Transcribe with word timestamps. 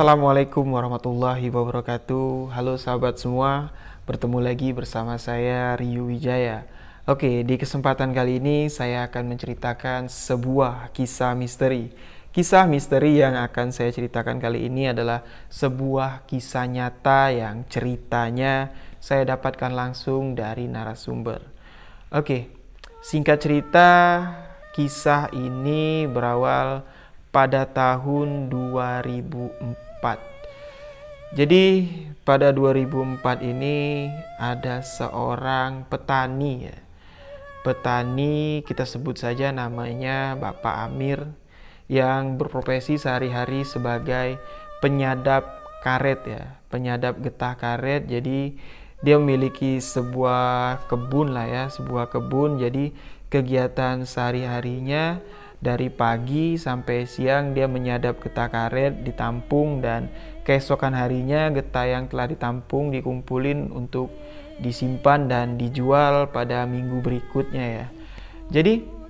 Assalamualaikum 0.00 0.64
warahmatullahi 0.64 1.52
wabarakatuh. 1.52 2.56
Halo 2.56 2.80
sahabat 2.80 3.20
semua 3.20 3.68
Bertemu 4.08 4.40
lagi 4.40 4.72
bersama 4.72 5.20
saya 5.20 5.76
Ryu 5.76 6.08
Wijaya. 6.08 6.64
Oke, 7.04 7.44
di 7.44 7.60
kesempatan 7.60 8.16
kali 8.16 8.40
ini 8.40 8.72
saya 8.72 9.04
akan 9.12 9.36
menceritakan 9.36 10.08
sebuah 10.08 10.96
kisah 10.96 11.36
misteri. 11.36 11.92
Kisah 12.32 12.64
misteri 12.64 13.20
yang 13.20 13.36
akan 13.36 13.76
saya 13.76 13.92
ceritakan 13.92 14.40
kali 14.40 14.72
ini 14.72 14.88
adalah 14.88 15.20
sebuah 15.52 16.24
kisah 16.24 16.64
nyata 16.64 17.36
yang 17.36 17.68
ceritanya 17.68 18.72
saya 19.04 19.36
dapatkan 19.36 19.68
langsung 19.68 20.32
dari 20.32 20.64
narasumber. 20.64 21.44
Oke, 22.08 22.48
singkat 23.04 23.36
cerita 23.44 23.88
kisah 24.72 25.28
ini 25.36 26.08
berawal 26.08 26.88
pada 27.28 27.68
tahun 27.68 28.48
2004. 28.48 29.89
Jadi 31.30 31.86
pada 32.26 32.50
2004 32.50 33.22
ini 33.46 34.10
ada 34.34 34.82
seorang 34.82 35.86
petani 35.86 36.66
ya. 36.66 36.78
Petani 37.62 38.66
kita 38.66 38.82
sebut 38.82 39.14
saja 39.14 39.54
namanya 39.54 40.34
Bapak 40.34 40.90
Amir 40.90 41.22
yang 41.86 42.34
berprofesi 42.34 42.98
sehari-hari 42.98 43.62
sebagai 43.62 44.42
penyadap 44.82 45.46
karet 45.86 46.20
ya, 46.26 46.58
penyadap 46.66 47.22
getah 47.22 47.54
karet. 47.54 48.10
Jadi 48.10 48.58
dia 49.00 49.16
memiliki 49.16 49.78
sebuah 49.78 50.88
kebun 50.90 51.30
lah 51.30 51.46
ya, 51.46 51.64
sebuah 51.70 52.10
kebun. 52.10 52.58
Jadi 52.58 52.90
kegiatan 53.30 54.02
sehari-harinya 54.02 55.22
dari 55.60 55.92
pagi 55.92 56.56
sampai 56.56 57.04
siang 57.04 57.52
dia 57.52 57.68
menyadap 57.68 58.16
getah 58.24 58.48
karet 58.48 59.04
ditampung 59.04 59.84
dan 59.84 60.08
keesokan 60.40 60.96
harinya 60.96 61.52
getah 61.52 61.84
yang 61.84 62.08
telah 62.08 62.32
ditampung 62.32 62.88
dikumpulin 62.96 63.68
untuk 63.68 64.08
disimpan 64.56 65.28
dan 65.28 65.60
dijual 65.60 66.32
pada 66.32 66.64
minggu 66.64 67.04
berikutnya 67.04 67.64
ya. 67.64 67.86
Jadi 68.48 69.00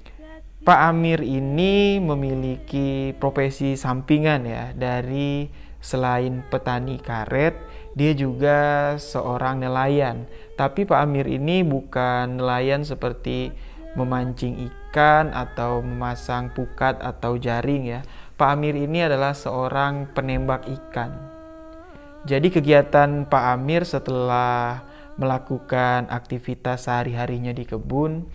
Pak 0.61 0.81
Amir 0.93 1.25
ini 1.25 2.03
memiliki 2.03 3.17
profesi 3.17 3.79
sampingan 3.79 4.45
ya 4.45 4.65
dari 4.75 5.49
selain 5.81 6.45
petani 6.53 7.01
karet 7.01 7.57
dia 7.95 8.13
juga 8.13 8.95
seorang 8.99 9.63
nelayan. 9.63 10.27
Tapi 10.59 10.85
Pak 10.85 10.99
Amir 10.99 11.27
ini 11.31 11.63
bukan 11.65 12.43
nelayan 12.43 12.85
seperti 12.85 13.55
memancing 13.99 14.67
ikan 14.67 14.80
atau 15.31 15.85
memasang 15.85 16.51
pukat 16.51 16.99
atau 16.99 17.39
jaring 17.39 17.87
ya. 17.87 18.01
Pak 18.35 18.57
Amir 18.57 18.75
ini 18.75 19.05
adalah 19.05 19.37
seorang 19.37 20.11
penembak 20.17 20.67
ikan. 20.67 21.13
Jadi 22.25 22.53
kegiatan 22.53 23.25
Pak 23.29 23.45
Amir 23.57 23.89
setelah 23.89 24.85
melakukan 25.21 26.09
aktivitas 26.09 26.89
sehari-harinya 26.89 27.53
di 27.53 27.69
kebun, 27.69 28.29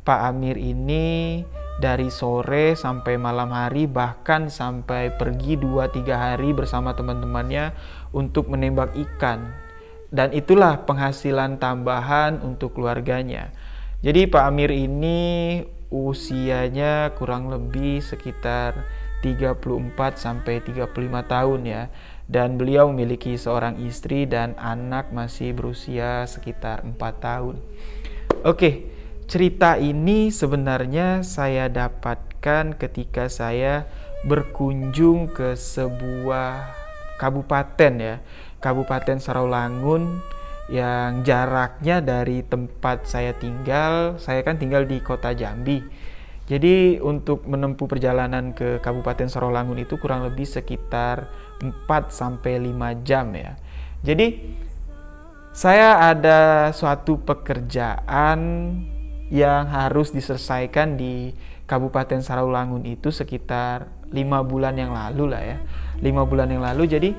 Pak 0.00 0.20
Amir 0.32 0.56
ini 0.56 1.40
dari 1.80 2.12
sore 2.12 2.76
sampai 2.76 3.16
malam 3.16 3.52
hari 3.52 3.88
bahkan 3.88 4.52
sampai 4.52 5.16
pergi 5.16 5.56
2-3 5.56 6.12
hari 6.12 6.52
bersama 6.52 6.92
teman-temannya 6.92 7.72
untuk 8.12 8.52
menembak 8.52 8.92
ikan. 8.96 9.52
Dan 10.10 10.34
itulah 10.34 10.84
penghasilan 10.84 11.56
tambahan 11.56 12.42
untuk 12.44 12.76
keluarganya. 12.76 13.54
Jadi 14.00 14.26
Pak 14.28 14.44
Amir 14.48 14.74
ini 14.74 15.60
usianya 15.90 17.10
kurang 17.18 17.50
lebih 17.50 17.98
sekitar 17.98 18.86
34 19.20 20.16
sampai 20.16 20.64
35 20.64 20.96
tahun 21.26 21.60
ya. 21.66 21.82
Dan 22.30 22.56
beliau 22.56 22.94
memiliki 22.94 23.34
seorang 23.34 23.82
istri 23.82 24.24
dan 24.24 24.54
anak 24.54 25.10
masih 25.10 25.50
berusia 25.50 26.24
sekitar 26.30 26.86
4 26.86 26.94
tahun. 27.18 27.58
Oke, 28.46 28.86
cerita 29.26 29.76
ini 29.76 30.30
sebenarnya 30.30 31.26
saya 31.26 31.66
dapatkan 31.66 32.78
ketika 32.78 33.26
saya 33.26 33.90
berkunjung 34.24 35.34
ke 35.34 35.58
sebuah 35.58 36.70
kabupaten 37.18 37.92
ya, 37.98 38.16
Kabupaten 38.60 39.16
Sarawangun 39.16 40.20
yang 40.70 41.26
jaraknya 41.26 41.98
dari 41.98 42.46
tempat 42.46 43.04
saya 43.04 43.34
tinggal, 43.34 44.22
saya 44.22 44.46
kan 44.46 44.54
tinggal 44.56 44.86
di 44.86 45.02
kota 45.02 45.34
Jambi. 45.34 45.82
Jadi 46.46 46.98
untuk 46.98 47.46
menempuh 47.46 47.86
perjalanan 47.86 48.54
ke 48.54 48.82
Kabupaten 48.82 49.30
Sarawangun 49.30 49.82
itu 49.82 49.98
kurang 49.98 50.26
lebih 50.26 50.46
sekitar 50.46 51.30
4 51.62 52.10
sampai 52.10 52.58
5 52.58 53.06
jam 53.06 53.30
ya. 53.34 53.54
Jadi 54.02 54.58
saya 55.50 56.10
ada 56.10 56.70
suatu 56.70 57.18
pekerjaan 57.22 58.38
yang 59.30 59.70
harus 59.70 60.10
diselesaikan 60.14 60.94
di 60.94 61.34
Kabupaten 61.70 62.18
Sarawangun 62.18 62.82
itu 62.82 63.14
sekitar 63.14 63.86
lima 64.10 64.42
bulan 64.42 64.74
yang 64.74 64.90
lalu 64.90 65.30
lah 65.30 65.42
ya. 65.42 65.58
Lima 66.02 66.26
bulan 66.26 66.50
yang 66.50 66.66
lalu 66.66 66.90
jadi 66.90 67.10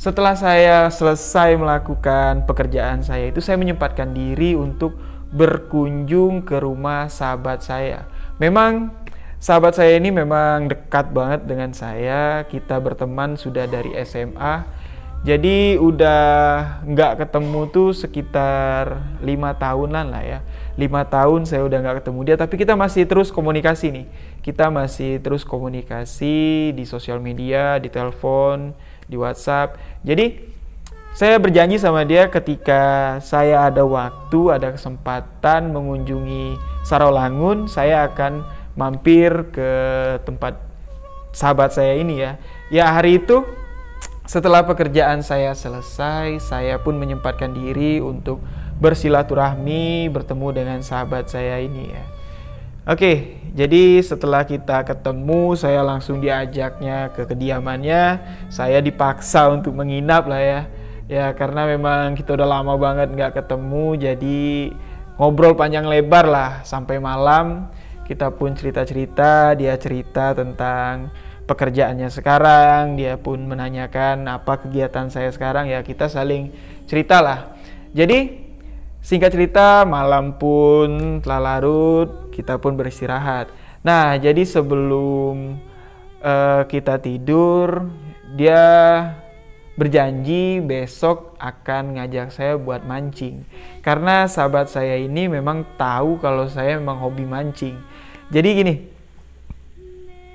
setelah 0.00 0.32
saya 0.32 0.88
selesai 0.88 1.60
melakukan 1.60 2.48
pekerjaan 2.48 3.04
saya 3.04 3.28
itu 3.28 3.44
saya 3.44 3.60
menyempatkan 3.60 4.16
diri 4.16 4.56
untuk 4.56 4.96
berkunjung 5.28 6.40
ke 6.40 6.56
rumah 6.56 7.12
sahabat 7.12 7.60
saya. 7.60 8.08
Memang 8.40 8.96
sahabat 9.36 9.76
saya 9.76 10.00
ini 10.00 10.08
memang 10.08 10.72
dekat 10.72 11.12
banget 11.12 11.44
dengan 11.44 11.76
saya. 11.76 12.48
Kita 12.48 12.80
berteman 12.80 13.36
sudah 13.36 13.68
dari 13.68 13.92
SMA. 14.08 14.64
Jadi 15.20 15.76
udah 15.76 16.80
nggak 16.80 17.20
ketemu 17.20 17.68
tuh 17.68 17.92
sekitar 17.92 19.04
lima 19.20 19.52
tahunan 19.52 20.16
lah 20.16 20.24
ya. 20.24 20.40
Lima 20.80 21.04
tahun 21.04 21.44
saya 21.44 21.60
udah 21.68 21.76
nggak 21.76 21.96
ketemu 22.00 22.20
dia, 22.24 22.36
tapi 22.40 22.56
kita 22.56 22.72
masih 22.72 23.04
terus 23.04 23.28
komunikasi 23.28 23.92
nih. 23.92 24.06
Kita 24.40 24.72
masih 24.72 25.20
terus 25.20 25.44
komunikasi 25.44 26.72
di 26.72 26.88
sosial 26.88 27.20
media, 27.20 27.76
di 27.76 27.92
telepon, 27.92 28.72
di 29.10 29.18
WhatsApp. 29.18 29.74
Jadi 30.06 30.38
saya 31.10 31.42
berjanji 31.42 31.76
sama 31.82 32.06
dia 32.06 32.30
ketika 32.30 33.18
saya 33.18 33.66
ada 33.66 33.82
waktu, 33.82 34.54
ada 34.54 34.70
kesempatan 34.70 35.74
mengunjungi 35.74 36.54
Sarawangun, 36.86 37.66
saya 37.66 38.06
akan 38.06 38.46
mampir 38.78 39.50
ke 39.50 39.70
tempat 40.22 40.56
sahabat 41.34 41.74
saya 41.74 41.98
ini 41.98 42.22
ya. 42.22 42.38
Ya 42.70 42.86
hari 42.94 43.18
itu 43.18 43.42
setelah 44.30 44.62
pekerjaan 44.62 45.26
saya 45.26 45.50
selesai, 45.58 46.38
saya 46.38 46.78
pun 46.78 46.94
menyempatkan 46.94 47.50
diri 47.50 47.98
untuk 47.98 48.38
bersilaturahmi, 48.78 50.06
bertemu 50.14 50.48
dengan 50.54 50.78
sahabat 50.86 51.26
saya 51.26 51.58
ini 51.58 51.90
ya. 51.90 52.04
Oke, 52.88 53.36
jadi 53.52 54.00
setelah 54.00 54.40
kita 54.48 54.80
ketemu, 54.88 55.52
saya 55.52 55.84
langsung 55.84 56.16
diajaknya 56.16 57.12
ke 57.12 57.28
kediamannya. 57.28 58.16
Saya 58.48 58.80
dipaksa 58.80 59.52
untuk 59.52 59.76
menginap 59.76 60.24
lah 60.24 60.40
ya. 60.40 60.60
Ya 61.04 61.26
karena 61.36 61.68
memang 61.68 62.16
kita 62.16 62.32
udah 62.38 62.48
lama 62.48 62.78
banget 62.80 63.12
nggak 63.12 63.42
ketemu, 63.42 63.98
jadi 63.98 64.40
ngobrol 65.20 65.58
panjang 65.58 65.84
lebar 65.90 66.24
lah 66.24 66.50
sampai 66.64 66.96
malam. 66.96 67.68
Kita 68.08 68.32
pun 68.32 68.56
cerita-cerita, 68.56 69.52
dia 69.60 69.76
cerita 69.76 70.32
tentang 70.32 71.12
pekerjaannya 71.44 72.08
sekarang, 72.08 72.96
dia 72.96 73.20
pun 73.20 73.44
menanyakan 73.44 74.24
apa 74.24 74.62
kegiatan 74.64 75.12
saya 75.12 75.28
sekarang 75.34 75.68
ya 75.68 75.84
kita 75.84 76.08
saling 76.08 76.54
cerita 76.88 77.20
lah. 77.20 77.58
Jadi 77.90 78.49
Singkat 79.00 79.32
cerita, 79.32 79.88
malam 79.88 80.36
pun 80.36 81.18
telah 81.24 81.40
larut, 81.40 82.28
kita 82.28 82.60
pun 82.60 82.76
beristirahat. 82.76 83.48
Nah, 83.80 84.12
jadi 84.20 84.44
sebelum 84.44 85.56
uh, 86.20 86.62
kita 86.68 87.00
tidur, 87.00 87.88
dia 88.36 88.60
berjanji 89.80 90.60
besok 90.60 91.32
akan 91.40 91.96
ngajak 91.96 92.28
saya 92.28 92.60
buat 92.60 92.84
mancing. 92.84 93.48
Karena 93.80 94.28
sahabat 94.28 94.68
saya 94.68 95.00
ini 95.00 95.32
memang 95.32 95.64
tahu 95.80 96.20
kalau 96.20 96.44
saya 96.52 96.76
memang 96.76 97.00
hobi 97.00 97.24
mancing. 97.24 97.80
Jadi 98.28 98.48
gini, 98.52 98.74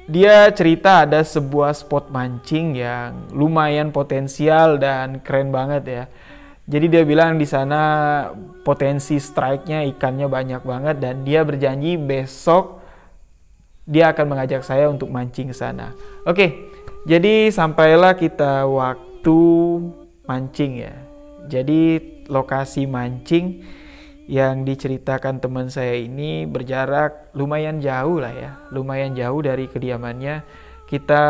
dia 0.10 0.50
cerita 0.50 1.06
ada 1.06 1.22
sebuah 1.22 1.78
spot 1.78 2.10
mancing 2.10 2.82
yang 2.82 3.30
lumayan 3.30 3.94
potensial 3.94 4.82
dan 4.82 5.22
keren 5.22 5.54
banget 5.54 5.84
ya 5.86 6.04
jadi 6.66 6.86
dia 6.90 7.04
bilang 7.06 7.38
di 7.38 7.46
sana 7.46 7.82
potensi 8.66 9.22
strike-nya 9.22 9.86
ikannya 9.94 10.26
banyak 10.26 10.62
banget 10.66 10.98
dan 10.98 11.22
dia 11.22 11.46
berjanji 11.46 11.94
besok 11.94 12.82
dia 13.86 14.10
akan 14.10 14.34
mengajak 14.34 14.66
saya 14.66 14.90
untuk 14.90 15.14
mancing 15.14 15.54
ke 15.54 15.56
sana. 15.56 15.94
Oke, 16.26 16.74
jadi 17.06 17.54
sampailah 17.54 18.18
kita 18.18 18.66
waktu 18.66 19.38
mancing 20.26 20.90
ya. 20.90 20.94
Jadi 21.46 22.02
lokasi 22.26 22.90
mancing 22.90 23.62
yang 24.26 24.66
diceritakan 24.66 25.38
teman 25.38 25.70
saya 25.70 25.94
ini 26.02 26.50
berjarak 26.50 27.30
lumayan 27.38 27.78
jauh 27.78 28.18
lah 28.18 28.34
ya, 28.34 28.52
lumayan 28.74 29.14
jauh 29.14 29.38
dari 29.46 29.70
kediamannya. 29.70 30.65
Kita 30.86 31.24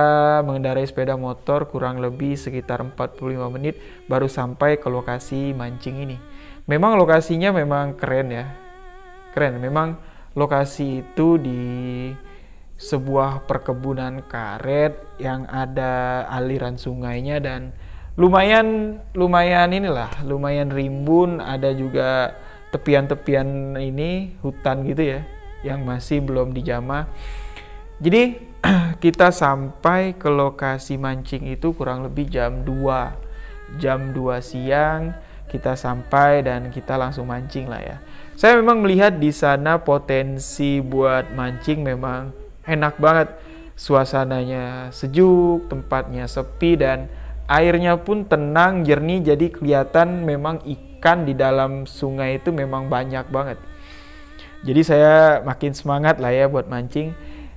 mengendarai 0.44 0.84
sepeda 0.84 1.16
motor 1.16 1.72
kurang 1.72 2.04
lebih 2.04 2.36
sekitar 2.36 2.84
45 2.84 3.56
menit 3.56 3.80
baru 4.12 4.28
sampai 4.28 4.76
ke 4.78 4.92
lokasi 4.92 5.56
mancing 5.56 6.04
ini. 6.04 6.18
Memang 6.68 7.00
lokasinya 7.00 7.56
memang 7.56 7.96
keren 7.96 8.36
ya. 8.36 8.46
Keren, 9.32 9.64
memang 9.64 9.96
lokasi 10.36 11.08
itu 11.08 11.40
di 11.40 11.64
sebuah 12.76 13.48
perkebunan 13.48 14.28
karet 14.28 15.00
yang 15.16 15.48
ada 15.48 16.28
aliran 16.28 16.76
sungainya 16.76 17.40
dan 17.40 17.72
lumayan 18.20 19.00
lumayan 19.16 19.72
inilah 19.72 20.12
lumayan 20.28 20.68
rimbun 20.68 21.40
ada 21.40 21.72
juga 21.72 22.36
tepian-tepian 22.76 23.80
ini 23.80 24.36
hutan 24.44 24.84
gitu 24.84 25.04
ya 25.04 25.24
yang 25.64 25.88
masih 25.88 26.20
belum 26.20 26.52
dijamah 26.52 27.08
jadi 28.04 28.40
kita 29.04 29.30
sampai 29.30 30.18
ke 30.18 30.28
lokasi 30.28 30.98
mancing 30.98 31.46
itu 31.50 31.72
kurang 31.78 32.06
lebih 32.06 32.30
jam 32.30 32.66
2 32.66 33.78
jam 33.78 34.14
2 34.14 34.42
siang 34.42 35.14
kita 35.46 35.78
sampai 35.78 36.42
dan 36.44 36.74
kita 36.74 36.98
langsung 36.98 37.30
mancing 37.30 37.70
lah 37.70 37.80
ya. 37.80 37.98
Saya 38.36 38.60
memang 38.60 38.84
melihat 38.84 39.16
di 39.16 39.32
sana 39.32 39.80
potensi 39.80 40.84
buat 40.84 41.32
mancing 41.32 41.86
memang 41.86 42.34
enak 42.68 43.00
banget. 43.00 43.30
Suasananya 43.76 44.92
sejuk 44.96 45.68
tempatnya 45.68 46.28
sepi 46.28 46.80
dan 46.80 47.12
airnya 47.48 48.00
pun 48.00 48.24
tenang 48.24 48.88
jernih 48.88 49.36
jadi 49.36 49.52
kelihatan 49.52 50.24
memang 50.24 50.64
ikan 50.64 51.28
di 51.28 51.36
dalam 51.36 51.84
sungai 51.84 52.40
itu 52.40 52.52
memang 52.52 52.92
banyak 52.92 53.28
banget. 53.32 53.60
Jadi 54.66 54.82
saya 54.82 55.46
makin 55.46 55.78
semangat 55.78 56.18
lah 56.18 56.34
ya 56.34 56.50
buat 56.50 56.66
mancing 56.66 57.14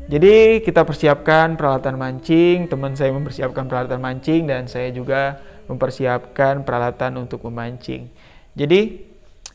jadi 0.08 0.64
kita 0.64 0.82
persiapkan 0.88 1.54
peralatan 1.54 2.00
mancing 2.00 2.66
teman 2.66 2.96
saya 2.96 3.12
mempersiapkan 3.12 3.68
peralatan 3.68 4.00
mancing 4.00 4.48
dan 4.48 4.64
saya 4.66 4.88
juga 4.88 5.38
mempersiapkan 5.68 6.64
peralatan 6.64 7.28
untuk 7.28 7.44
memancing 7.44 8.08
jadi 8.56 9.08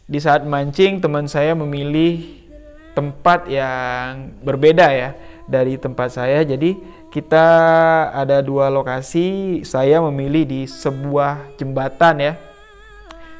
di 0.03 0.19
saat 0.19 0.43
mancing 0.43 0.99
teman 0.99 1.25
saya 1.31 1.55
memilih 1.55 2.43
tempat 2.93 3.49
yang 3.49 4.31
berbeda 4.45 4.87
ya 4.93 5.09
dari 5.49 5.75
tempat 5.75 6.13
saya. 6.13 6.45
Jadi 6.45 6.77
kita 7.11 7.45
ada 8.13 8.39
dua 8.39 8.69
lokasi. 8.69 9.61
Saya 9.67 9.99
memilih 9.99 10.47
di 10.47 10.61
sebuah 10.69 11.57
jembatan 11.59 12.15
ya. 12.21 12.33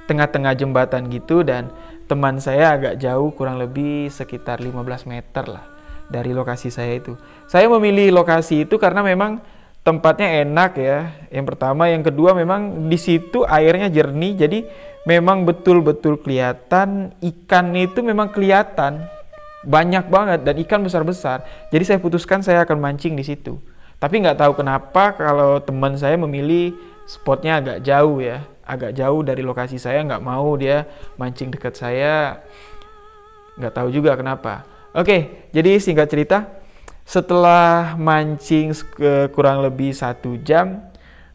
Tengah-tengah 0.04 0.54
jembatan 0.60 1.08
gitu 1.08 1.48
dan 1.48 1.72
teman 2.12 2.36
saya 2.44 2.76
agak 2.76 3.00
jauh 3.00 3.32
kurang 3.32 3.56
lebih 3.56 4.12
sekitar 4.12 4.60
15 4.60 5.08
meter 5.08 5.48
lah 5.48 5.73
dari 6.12 6.36
lokasi 6.36 6.74
saya 6.74 7.00
itu. 7.00 7.16
Saya 7.48 7.68
memilih 7.72 8.12
lokasi 8.16 8.68
itu 8.68 8.76
karena 8.80 9.04
memang 9.06 9.40
tempatnya 9.84 10.44
enak 10.48 10.72
ya. 10.80 11.12
Yang 11.30 11.46
pertama, 11.54 11.92
yang 11.92 12.02
kedua 12.02 12.32
memang 12.34 12.88
di 12.88 12.98
situ 12.98 13.44
airnya 13.44 13.92
jernih 13.92 14.34
jadi 14.48 14.60
memang 15.04 15.44
betul-betul 15.44 16.20
kelihatan 16.24 17.12
ikan 17.20 17.76
itu 17.76 18.00
memang 18.00 18.32
kelihatan 18.32 19.04
banyak 19.64 20.08
banget 20.12 20.40
dan 20.44 20.56
ikan 20.64 20.82
besar-besar. 20.84 21.44
Jadi 21.72 21.84
saya 21.84 22.00
putuskan 22.00 22.44
saya 22.44 22.64
akan 22.68 22.80
mancing 22.80 23.16
di 23.16 23.24
situ. 23.24 23.60
Tapi 24.00 24.20
nggak 24.20 24.40
tahu 24.40 24.60
kenapa 24.60 25.16
kalau 25.16 25.64
teman 25.64 25.96
saya 25.96 26.20
memilih 26.20 26.76
spotnya 27.08 27.64
agak 27.64 27.80
jauh 27.88 28.20
ya, 28.20 28.44
agak 28.68 28.92
jauh 28.96 29.24
dari 29.24 29.40
lokasi 29.40 29.80
saya 29.80 30.04
nggak 30.04 30.24
mau 30.24 30.56
dia 30.60 30.84
mancing 31.16 31.52
dekat 31.52 31.80
saya. 31.80 32.44
Nggak 33.56 33.74
tahu 33.76 33.88
juga 33.96 34.20
kenapa. 34.20 34.68
Oke, 34.94 35.50
jadi 35.50 35.82
singkat 35.82 36.10
cerita, 36.10 36.54
setelah 37.02 37.98
mancing 37.98 38.72
ke 38.94 39.28
kurang 39.34 39.66
lebih 39.66 39.90
satu 39.92 40.38
jam, 40.40 40.94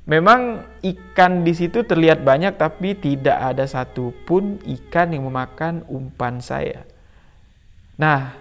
Memang 0.08 0.64
ikan 0.80 1.44
di 1.44 1.52
situ 1.52 1.84
terlihat 1.84 2.24
banyak 2.24 2.56
tapi 2.56 2.96
tidak 2.96 3.36
ada 3.36 3.68
satupun 3.68 4.56
ikan 4.64 5.12
yang 5.12 5.28
memakan 5.28 5.84
umpan 5.84 6.40
saya. 6.40 6.88
Nah, 8.00 8.32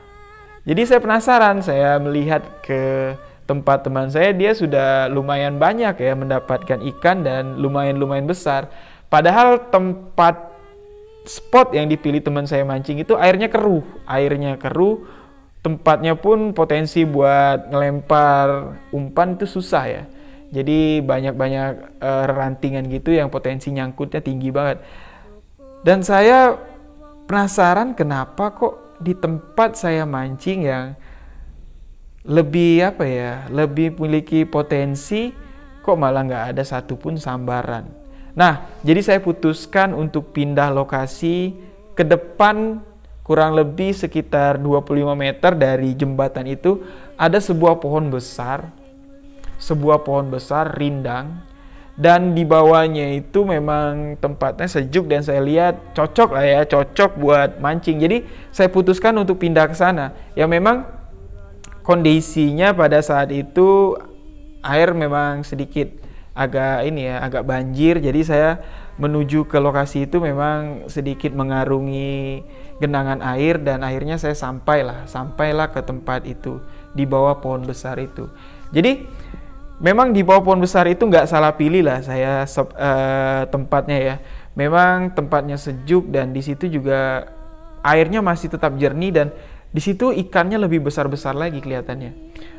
jadi 0.63 0.87
saya 0.87 1.03
penasaran, 1.03 1.59
saya 1.59 1.99
melihat 1.99 2.63
ke 2.63 3.11
tempat 3.43 3.83
teman 3.83 4.07
saya, 4.07 4.31
dia 4.31 4.55
sudah 4.55 5.11
lumayan 5.11 5.59
banyak 5.59 5.91
ya 5.99 6.15
mendapatkan 6.15 6.79
ikan 6.95 7.27
dan 7.27 7.59
lumayan-lumayan 7.59 8.31
besar. 8.31 8.71
Padahal 9.11 9.67
tempat 9.67 10.56
spot 11.27 11.75
yang 11.75 11.91
dipilih 11.91 12.23
teman 12.23 12.47
saya 12.47 12.63
mancing 12.63 13.03
itu 13.03 13.13
airnya 13.19 13.51
keruh, 13.51 13.83
airnya 14.07 14.55
keruh, 14.55 15.03
tempatnya 15.59 16.15
pun 16.15 16.55
potensi 16.55 17.03
buat 17.03 17.67
ngelempar 17.69 18.47
umpan 18.95 19.35
itu 19.35 19.45
susah 19.45 19.85
ya 19.85 20.03
jadi 20.47 21.03
banyak-banyak 21.03 21.99
uh, 21.99 22.25
rantingan 22.31 22.87
gitu 22.87 23.11
yang 23.11 23.27
potensi 23.27 23.67
nyangkutnya 23.67 24.23
tinggi 24.23 24.47
banget. 24.47 24.79
Dan 25.83 26.07
saya 26.07 26.55
penasaran 27.27 27.91
kenapa 27.91 28.55
kok 28.55 28.97
di 29.03 29.11
tempat 29.11 29.75
saya 29.75 30.07
mancing 30.07 30.59
yang 30.63 30.95
lebih 32.23 32.83
apa 32.83 33.03
ya, 33.03 33.33
lebih 33.51 33.99
memiliki 33.99 34.47
potensi 34.47 35.35
kok 35.83 35.99
malah 35.99 36.23
nggak 36.23 36.45
ada 36.55 36.63
satupun 36.63 37.19
sambaran. 37.19 37.87
Nah, 38.37 38.69
jadi 38.85 39.01
saya 39.01 39.19
putuskan 39.19 39.97
untuk 39.97 40.29
pindah 40.29 40.69
lokasi 40.69 41.57
ke 41.97 42.05
depan 42.05 42.85
kurang 43.25 43.57
lebih 43.57 43.97
sekitar 43.97 44.61
25 44.61 45.17
meter 45.17 45.51
dari 45.57 45.97
jembatan 45.97 46.45
itu. 46.45 46.85
Ada 47.17 47.41
sebuah 47.41 47.81
pohon 47.81 48.13
besar 48.13 48.69
sebuah 49.57 50.05
pohon 50.05 50.29
besar 50.29 50.77
rindang 50.77 51.41
dan 51.97 52.37
di 52.37 52.45
bawahnya 52.45 53.17
itu 53.17 53.41
memang 53.41 54.21
tempatnya 54.21 54.69
sejuk 54.69 55.09
dan 55.09 55.25
saya 55.25 55.41
lihat 55.41 55.97
cocok 55.97 56.29
lah 56.29 56.45
ya 56.45 56.61
cocok 56.69 57.17
buat 57.17 57.49
mancing. 57.57 57.97
Jadi 57.97 58.21
saya 58.53 58.69
putuskan 58.69 59.17
untuk 59.17 59.41
pindah 59.41 59.65
ke 59.65 59.73
sana. 59.73 60.13
Ya 60.37 60.45
memang 60.45 60.85
kondisinya 61.81 62.69
pada 62.77 63.01
saat 63.01 63.33
itu 63.33 63.97
air 64.61 64.93
memang 64.93 65.41
sedikit 65.41 65.89
agak 66.37 66.85
ini 66.85 67.09
ya 67.09 67.25
agak 67.25 67.43
banjir 67.43 67.97
jadi 67.97 68.21
saya 68.21 68.49
menuju 69.01 69.49
ke 69.49 69.57
lokasi 69.57 70.05
itu 70.05 70.21
memang 70.21 70.85
sedikit 70.89 71.33
mengarungi 71.33 72.45
genangan 72.77 73.25
air 73.25 73.57
dan 73.57 73.81
akhirnya 73.81 74.21
saya 74.21 74.37
sampailah 74.37 75.09
sampailah 75.09 75.73
ke 75.73 75.81
tempat 75.81 76.29
itu 76.29 76.61
di 76.93 77.09
bawah 77.09 77.41
pohon 77.41 77.65
besar 77.65 77.97
itu 77.97 78.29
jadi 78.69 79.05
memang 79.77 80.09
di 80.13 80.25
bawah 80.25 80.41
pohon 80.41 80.61
besar 80.61 80.89
itu 80.89 81.05
nggak 81.05 81.29
salah 81.29 81.53
pilih 81.53 81.85
lah 81.85 82.01
saya 82.01 82.45
uh, 82.45 83.41
tempatnya 83.49 83.97
ya. 83.97 84.15
Memang 84.57 85.13
tempatnya 85.13 85.53
sejuk 85.53 86.09
dan 86.09 86.33
di 86.33 86.41
situ 86.41 86.65
juga 86.65 87.29
airnya 87.85 88.25
masih 88.25 88.49
tetap 88.49 88.73
jernih 88.73 89.13
dan 89.13 89.27
di 89.69 89.77
situ 89.77 90.09
ikannya 90.09 90.57
lebih 90.57 90.81
besar-besar 90.81 91.37
lagi 91.37 91.61
kelihatannya. 91.61 92.11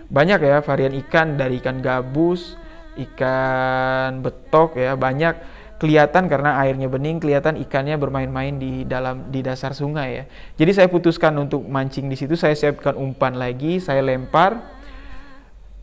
Banyak 0.06 0.38
ya 0.38 0.62
varian 0.62 0.94
ikan 1.04 1.34
dari 1.34 1.58
ikan 1.58 1.82
gabus, 1.82 2.54
ikan 2.98 4.18
betok 4.24 4.74
ya 4.74 4.98
banyak 4.98 5.38
kelihatan 5.78 6.26
karena 6.26 6.58
airnya 6.58 6.90
bening 6.90 7.22
kelihatan 7.22 7.54
ikannya 7.62 7.94
bermain-main 7.94 8.58
di 8.58 8.82
dalam 8.82 9.30
di 9.30 9.40
dasar 9.46 9.70
sungai 9.72 10.08
ya. 10.10 10.24
Jadi 10.58 10.70
saya 10.74 10.88
putuskan 10.90 11.38
untuk 11.38 11.62
mancing 11.62 12.10
di 12.10 12.18
situ 12.18 12.34
saya 12.34 12.58
siapkan 12.58 12.98
umpan 12.98 13.38
lagi, 13.38 13.78
saya 13.78 14.02
lempar 14.02 14.58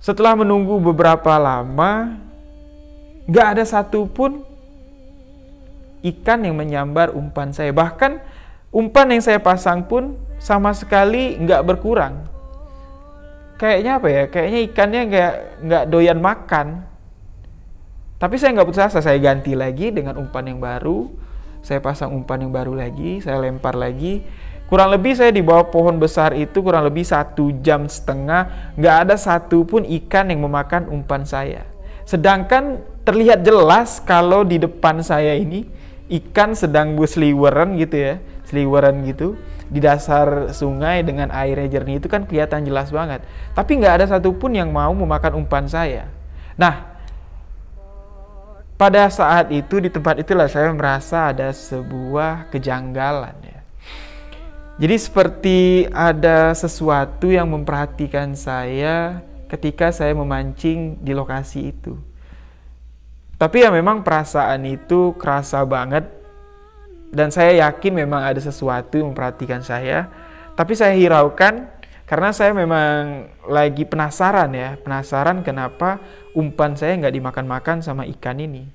setelah 0.06 0.38
menunggu 0.38 0.78
beberapa 0.78 1.34
lama, 1.42 2.14
nggak 3.26 3.48
ada 3.58 3.64
satupun 3.66 4.46
ikan 6.06 6.46
yang 6.46 6.54
menyambar 6.54 7.10
umpan 7.16 7.50
saya. 7.50 7.74
Bahkan 7.74 8.22
umpan 8.70 9.10
yang 9.10 9.24
saya 9.26 9.42
pasang 9.42 9.88
pun 9.88 10.20
sama 10.38 10.78
sekali 10.78 11.42
nggak 11.42 11.66
berkurang. 11.66 12.22
Kayaknya 13.58 13.92
apa 13.98 14.08
ya? 14.12 14.24
Kayaknya 14.30 14.60
ikannya 14.70 15.02
nggak 15.10 15.34
nggak 15.66 15.84
doyan 15.90 16.20
makan. 16.22 16.68
Tapi 18.26 18.42
saya 18.42 18.58
nggak 18.58 18.66
putus 18.66 18.82
asa, 18.82 19.06
saya 19.06 19.22
ganti 19.22 19.54
lagi 19.54 19.94
dengan 19.94 20.18
umpan 20.18 20.50
yang 20.50 20.58
baru. 20.58 21.14
Saya 21.62 21.78
pasang 21.78 22.10
umpan 22.10 22.42
yang 22.42 22.50
baru 22.50 22.74
lagi, 22.74 23.22
saya 23.22 23.38
lempar 23.38 23.78
lagi 23.78 24.26
Kurang 24.66 24.90
lebih 24.90 25.14
saya 25.14 25.30
di 25.30 25.46
bawah 25.46 25.70
pohon 25.70 26.02
besar 26.02 26.34
itu 26.34 26.66
kurang 26.66 26.90
lebih 26.90 27.06
satu 27.06 27.54
jam 27.62 27.86
setengah, 27.86 28.74
nggak 28.74 28.96
ada 29.06 29.14
satu 29.14 29.62
pun 29.62 29.86
ikan 29.86 30.34
yang 30.34 30.42
memakan 30.42 30.90
umpan 30.90 31.22
saya. 31.22 31.70
Sedangkan 32.02 32.82
terlihat 33.06 33.46
jelas 33.46 34.02
kalau 34.02 34.42
di 34.42 34.58
depan 34.58 35.06
saya 35.06 35.38
ini 35.38 35.70
ikan 36.10 36.58
sedang 36.58 36.98
berseliweran 36.98 37.78
gitu 37.78 37.94
ya, 37.94 38.14
seliweran 38.50 39.06
gitu 39.06 39.38
di 39.70 39.78
dasar 39.78 40.50
sungai 40.50 41.06
dengan 41.06 41.30
airnya 41.30 41.70
jernih 41.70 42.02
itu 42.02 42.10
kan 42.10 42.26
kelihatan 42.26 42.66
jelas 42.66 42.90
banget. 42.90 43.22
Tapi 43.54 43.72
nggak 43.78 44.02
ada 44.02 44.06
satupun 44.18 44.58
yang 44.58 44.74
mau 44.74 44.98
memakan 44.98 45.46
umpan 45.46 45.70
saya. 45.70 46.10
Nah, 46.58 46.95
pada 48.76 49.08
saat 49.08 49.52
itu 49.56 49.80
di 49.80 49.88
tempat 49.88 50.20
itulah 50.20 50.52
saya 50.52 50.72
merasa 50.76 51.32
ada 51.32 51.48
sebuah 51.52 52.52
kejanggalan 52.52 53.36
ya. 53.44 53.60
Jadi 54.76 54.96
seperti 55.00 55.60
ada 55.96 56.52
sesuatu 56.52 57.32
yang 57.32 57.48
memperhatikan 57.48 58.36
saya 58.36 59.24
ketika 59.48 59.96
saya 59.96 60.12
memancing 60.12 61.00
di 61.00 61.16
lokasi 61.16 61.72
itu. 61.72 61.96
Tapi 63.40 63.64
ya 63.64 63.72
memang 63.72 64.04
perasaan 64.04 64.68
itu 64.68 65.16
kerasa 65.16 65.64
banget 65.64 66.08
dan 67.16 67.32
saya 67.32 67.68
yakin 67.68 68.04
memang 68.04 68.28
ada 68.28 68.40
sesuatu 68.44 69.00
yang 69.00 69.16
memperhatikan 69.16 69.64
saya. 69.64 70.12
Tapi 70.56 70.76
saya 70.76 70.96
hiraukan 70.96 71.68
karena 72.06 72.30
saya 72.30 72.54
memang 72.54 73.26
lagi 73.50 73.82
penasaran 73.82 74.54
ya, 74.54 74.78
penasaran 74.78 75.42
kenapa 75.42 75.98
umpan 76.38 76.78
saya 76.78 76.94
nggak 77.02 77.16
dimakan-makan 77.18 77.82
sama 77.82 78.06
ikan 78.06 78.38
ini. 78.38 78.70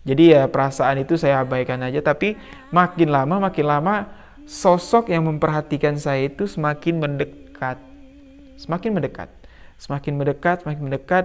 Jadi 0.00 0.32
ya 0.32 0.48
perasaan 0.48 1.04
itu 1.04 1.20
saya 1.20 1.44
abaikan 1.44 1.84
aja, 1.84 2.00
tapi 2.00 2.40
makin 2.72 3.12
lama 3.12 3.36
makin 3.36 3.68
lama 3.68 4.08
sosok 4.48 5.12
yang 5.12 5.28
memperhatikan 5.28 6.00
saya 6.00 6.24
itu 6.32 6.48
semakin 6.48 7.04
mendekat, 7.04 7.76
semakin 8.56 8.96
mendekat, 8.96 9.28
semakin 9.76 10.12
mendekat, 10.16 10.56
semakin 10.64 10.82
mendekat. 10.88 11.24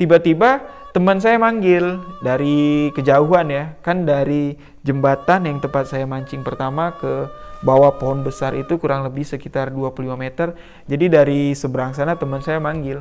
Tiba-tiba 0.00 0.64
teman 0.96 1.20
saya 1.20 1.36
manggil 1.36 2.00
dari 2.24 2.88
kejauhan 2.96 3.52
ya, 3.52 3.76
kan 3.84 4.08
dari 4.08 4.56
jembatan 4.82 5.44
yang 5.44 5.60
tempat 5.60 5.84
saya 5.84 6.08
mancing 6.08 6.40
pertama 6.40 6.96
ke 6.96 7.28
bawah 7.64 7.96
pohon 7.96 8.20
besar 8.20 8.52
itu 8.52 8.76
kurang 8.76 9.08
lebih 9.08 9.24
sekitar 9.24 9.72
25 9.72 10.14
meter. 10.14 10.52
Jadi 10.84 11.08
dari 11.08 11.40
seberang 11.56 11.96
sana 11.96 12.14
teman 12.20 12.44
saya 12.44 12.60
manggil. 12.60 13.00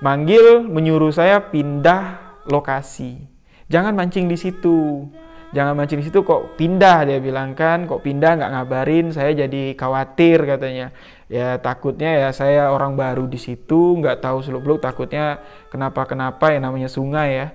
Manggil 0.00 0.64
menyuruh 0.64 1.12
saya 1.12 1.52
pindah 1.52 2.32
lokasi. 2.48 3.20
Jangan 3.68 3.92
mancing 3.92 4.26
di 4.26 4.40
situ. 4.40 5.04
Jangan 5.52 5.76
mancing 5.76 6.00
di 6.00 6.08
situ 6.08 6.24
kok 6.24 6.56
pindah 6.56 7.04
dia 7.04 7.20
bilang 7.20 7.52
kan. 7.52 7.84
Kok 7.84 8.00
pindah 8.00 8.40
nggak 8.40 8.50
ngabarin. 8.56 9.12
Saya 9.12 9.36
jadi 9.36 9.76
khawatir 9.76 10.48
katanya. 10.48 10.96
Ya 11.28 11.60
takutnya 11.60 12.16
ya 12.16 12.28
saya 12.32 12.72
orang 12.72 12.96
baru 12.96 13.28
di 13.28 13.38
situ 13.38 14.00
nggak 14.00 14.24
tahu 14.24 14.42
seluk 14.42 14.66
beluk 14.66 14.80
takutnya 14.82 15.38
kenapa 15.70 16.08
kenapa 16.08 16.50
ya 16.50 16.58
namanya 16.58 16.88
sungai 16.88 17.28
ya. 17.36 17.48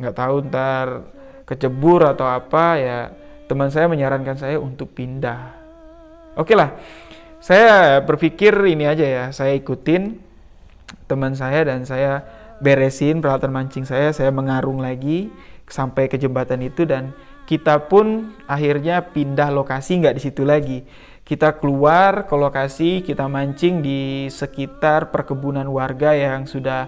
Nggak 0.00 0.16
tahu 0.16 0.36
ntar 0.48 0.86
kecebur 1.44 2.08
atau 2.08 2.24
apa 2.24 2.80
ya. 2.80 2.98
Teman 3.44 3.68
saya 3.68 3.90
menyarankan 3.90 4.38
saya 4.40 4.56
untuk 4.62 4.94
pindah 4.96 5.59
oke 6.36 6.54
lah 6.54 6.76
saya 7.40 7.98
berpikir 8.04 8.52
ini 8.68 8.84
aja 8.84 9.06
ya 9.06 9.24
saya 9.32 9.56
ikutin 9.56 10.20
teman 11.08 11.32
saya 11.32 11.64
dan 11.64 11.88
saya 11.88 12.22
beresin 12.60 13.24
peralatan 13.24 13.50
mancing 13.50 13.88
saya 13.88 14.12
saya 14.12 14.28
mengarung 14.28 14.84
lagi 14.84 15.32
sampai 15.70 16.10
ke 16.10 16.18
jembatan 16.18 16.60
itu 16.66 16.84
dan 16.84 17.14
kita 17.50 17.90
pun 17.90 18.30
akhirnya 18.46 19.02
pindah 19.10 19.50
lokasi 19.50 19.98
nggak 19.98 20.14
di 20.18 20.22
situ 20.22 20.46
lagi. 20.46 20.86
Kita 21.26 21.58
keluar 21.58 22.30
ke 22.30 22.34
lokasi, 22.38 23.02
kita 23.02 23.26
mancing 23.26 23.82
di 23.82 24.30
sekitar 24.30 25.10
perkebunan 25.10 25.66
warga 25.66 26.14
yang 26.14 26.46
sudah 26.46 26.86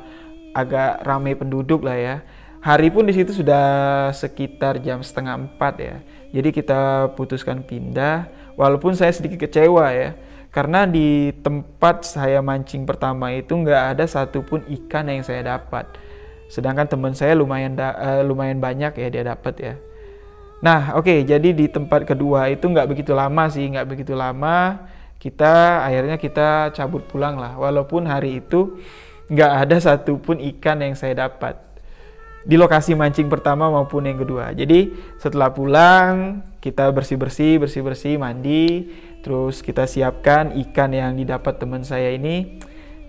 agak 0.55 1.03
ramai 1.03 1.35
penduduk 1.35 1.83
lah 1.83 1.99
ya. 1.99 2.17
Hari 2.63 2.95
pun 2.95 3.11
di 3.11 3.15
situ 3.15 3.35
sudah 3.35 3.67
sekitar 4.15 4.79
jam 4.79 5.03
setengah 5.03 5.35
empat 5.35 5.75
ya. 5.83 5.97
Jadi 6.31 6.55
kita 6.55 7.11
putuskan 7.19 7.67
pindah, 7.67 8.31
walaupun 8.63 8.95
saya 8.95 9.11
sedikit 9.11 9.43
kecewa 9.43 9.91
ya. 9.91 10.15
Karena 10.53 10.87
di 10.87 11.33
tempat 11.43 12.07
saya 12.07 12.39
mancing 12.45 12.87
pertama 12.87 13.33
itu 13.35 13.57
nggak 13.57 13.97
ada 13.97 14.05
satupun 14.07 14.63
ikan 14.69 15.11
yang 15.11 15.25
saya 15.27 15.43
dapat. 15.59 15.89
Sedangkan 16.47 16.87
teman 16.87 17.17
saya 17.17 17.33
lumayan 17.35 17.75
uh, 17.75 18.21
lumayan 18.23 18.61
banyak 18.63 18.93
ya 18.95 19.09
dia 19.09 19.25
dapat 19.27 19.55
ya. 19.59 19.75
Nah, 20.63 20.95
oke, 20.95 21.09
okay, 21.09 21.19
jadi 21.27 21.51
di 21.51 21.67
tempat 21.67 22.07
kedua 22.07 22.47
itu 22.53 22.69
nggak 22.71 22.87
begitu 22.87 23.11
lama 23.17 23.51
sih, 23.51 23.67
nggak 23.67 23.89
begitu 23.89 24.15
lama. 24.15 24.87
Kita 25.19 25.83
akhirnya 25.83 26.21
kita 26.21 26.71
cabut 26.77 27.09
pulang 27.09 27.41
lah, 27.41 27.57
walaupun 27.59 28.07
hari 28.07 28.45
itu 28.45 28.79
nggak 29.33 29.53
ada 29.67 29.77
satupun 29.81 30.37
ikan 30.55 30.85
yang 30.85 30.93
saya 30.93 31.27
dapat 31.27 31.72
di 32.43 32.59
lokasi 32.59 32.99
mancing 32.99 33.31
pertama 33.31 33.71
maupun 33.71 34.07
yang 34.07 34.19
kedua. 34.19 34.51
Jadi 34.51 34.91
setelah 35.19 35.55
pulang 35.55 36.43
kita 36.59 36.91
bersih 36.91 37.19
bersih, 37.19 37.59
bersih 37.59 37.83
bersih, 37.83 38.15
mandi, 38.19 38.91
terus 39.23 39.63
kita 39.63 39.87
siapkan 39.87 40.55
ikan 40.69 40.91
yang 40.95 41.15
didapat 41.15 41.59
teman 41.59 41.87
saya 41.87 42.15
ini. 42.15 42.59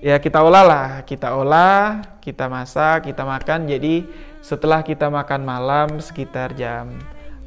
Ya 0.03 0.19
kita 0.19 0.43
olah 0.43 0.65
lah, 0.67 0.89
kita 1.07 1.31
olah, 1.31 2.03
kita 2.19 2.51
masak, 2.51 3.07
kita 3.07 3.23
makan. 3.23 3.71
Jadi 3.71 4.03
setelah 4.43 4.83
kita 4.83 5.07
makan 5.07 5.41
malam 5.47 6.03
sekitar 6.03 6.51
jam 6.59 6.91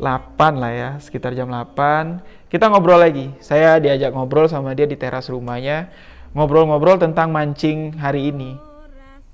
8 0.00 0.56
lah 0.56 0.72
ya, 0.72 0.90
sekitar 0.96 1.36
jam 1.36 1.52
8. 1.52 2.24
Kita 2.48 2.72
ngobrol 2.72 3.02
lagi. 3.02 3.34
Saya 3.44 3.76
diajak 3.76 4.16
ngobrol 4.16 4.48
sama 4.48 4.72
dia 4.72 4.88
di 4.88 4.96
teras 4.96 5.28
rumahnya. 5.28 5.92
Ngobrol-ngobrol 6.32 6.96
tentang 6.96 7.28
mancing 7.28 7.96
hari 8.00 8.32
ini. 8.32 8.56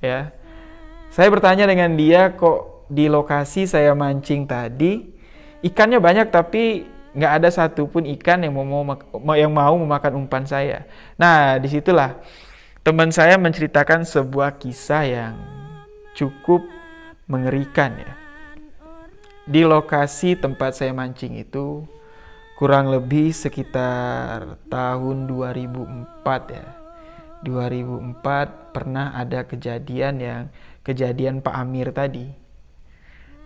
Ya. 0.03 0.35
Saya 1.13 1.29
bertanya 1.29 1.69
dengan 1.69 1.93
dia 1.93 2.33
kok 2.33 2.89
di 2.89 3.05
lokasi 3.05 3.69
saya 3.69 3.93
mancing 3.93 4.49
tadi 4.49 5.13
ikannya 5.61 6.01
banyak 6.01 6.33
tapi 6.33 6.89
nggak 7.13 7.33
ada 7.37 7.49
satupun 7.53 8.09
ikan 8.17 8.41
yang 8.41 8.57
mau, 8.57 8.81
mau 9.21 9.37
yang 9.37 9.53
mau 9.53 9.77
memakan 9.77 10.25
umpan 10.25 10.49
saya. 10.49 10.89
Nah 11.21 11.61
di 11.61 11.69
situlah 11.69 12.17
teman 12.81 13.13
saya 13.13 13.37
menceritakan 13.37 14.09
sebuah 14.09 14.57
kisah 14.57 15.05
yang 15.05 15.37
cukup 16.17 16.65
mengerikan 17.29 17.93
ya 18.01 18.13
di 19.45 19.69
lokasi 19.69 20.41
tempat 20.41 20.81
saya 20.81 20.97
mancing 20.97 21.37
itu 21.37 21.85
kurang 22.57 22.89
lebih 22.89 23.37
sekitar 23.37 24.57
tahun 24.73 25.29
2004 25.29 26.57
ya. 26.57 26.67
2004 27.43 28.71
pernah 28.71 29.13
ada 29.19 29.43
kejadian 29.43 30.15
yang 30.23 30.43
kejadian 30.83 31.43
Pak 31.43 31.55
Amir 31.55 31.91
tadi. 31.95 32.31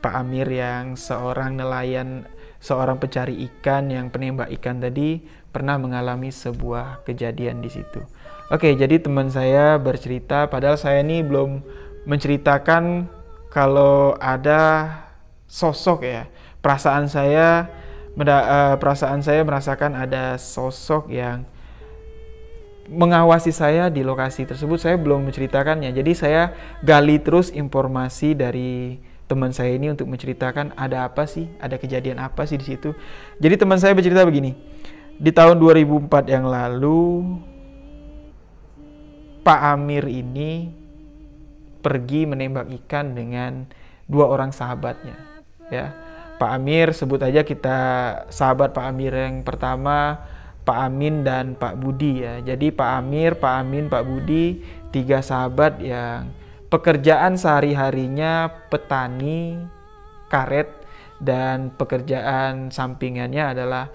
Pak 0.01 0.13
Amir 0.13 0.49
yang 0.53 0.97
seorang 0.97 1.57
nelayan, 1.57 2.29
seorang 2.61 3.01
pencari 3.01 3.45
ikan 3.49 3.89
yang 3.89 4.13
penembak 4.13 4.53
ikan 4.61 4.81
tadi 4.81 5.25
pernah 5.53 5.81
mengalami 5.81 6.29
sebuah 6.29 7.07
kejadian 7.09 7.65
di 7.65 7.73
situ. 7.73 8.05
Oke, 8.53 8.77
jadi 8.77 9.01
teman 9.01 9.33
saya 9.33 9.81
bercerita 9.81 10.47
padahal 10.47 10.79
saya 10.79 11.03
ini 11.03 11.25
belum 11.25 11.65
menceritakan 12.07 13.09
kalau 13.51 14.15
ada 14.21 14.93
sosok 15.49 16.07
ya. 16.07 16.29
Perasaan 16.61 17.09
saya 17.11 17.67
uh, 18.17 18.75
perasaan 18.79 19.21
saya 19.21 19.43
merasakan 19.43 19.93
ada 19.97 20.39
sosok 20.39 21.11
yang 21.13 21.45
mengawasi 22.91 23.51
saya 23.51 23.91
di 23.93 24.07
lokasi 24.07 24.47
tersebut. 24.47 24.79
Saya 24.81 24.97
belum 24.99 25.27
menceritakannya. 25.27 25.91
Jadi 25.93 26.13
saya 26.15 26.55
gali 26.83 27.19
terus 27.21 27.53
informasi 27.53 28.35
dari 28.35 29.03
teman 29.27 29.51
saya 29.51 29.75
ini 29.75 29.91
untuk 29.91 30.07
menceritakan 30.07 30.75
ada 30.79 31.07
apa 31.07 31.27
sih, 31.27 31.51
ada 31.59 31.77
kejadian 31.77 32.23
apa 32.23 32.47
sih 32.47 32.59
di 32.59 32.67
situ. 32.67 32.95
Jadi 33.43 33.55
teman 33.59 33.79
saya 33.79 33.93
bercerita 33.93 34.23
begini. 34.23 34.55
Di 35.17 35.33
tahun 35.33 35.59
2004 35.59 36.29
yang 36.29 36.45
lalu 36.47 37.25
Pak 39.47 39.61
Amir 39.63 40.05
ini 40.11 40.69
pergi 41.87 42.27
menembak 42.27 42.67
ikan 42.83 43.15
dengan 43.15 43.63
dua 44.11 44.27
orang 44.27 44.51
sahabatnya 44.51 45.15
ya 45.71 45.95
Pak 46.37 46.51
Amir 46.51 46.93
sebut 46.93 47.23
aja 47.23 47.43
kita 47.43 47.79
sahabat 48.29 48.75
Pak 48.75 48.87
Amir 48.91 49.15
yang 49.15 49.47
pertama 49.47 50.21
Pak 50.67 50.79
Amin 50.91 51.23
dan 51.23 51.55
Pak 51.55 51.79
Budi 51.79 52.27
ya. 52.27 52.43
Jadi 52.43 52.75
Pak 52.75 52.91
Amir, 52.99 53.39
Pak 53.39 53.55
Amin, 53.63 53.87
Pak 53.87 54.03
Budi 54.03 54.59
tiga 54.91 55.23
sahabat 55.23 55.79
yang 55.79 56.27
pekerjaan 56.67 57.39
sehari-harinya 57.39 58.51
petani 58.67 59.63
karet 60.27 60.67
dan 61.23 61.71
pekerjaan 61.71 62.75
sampingannya 62.75 63.55
adalah 63.55 63.87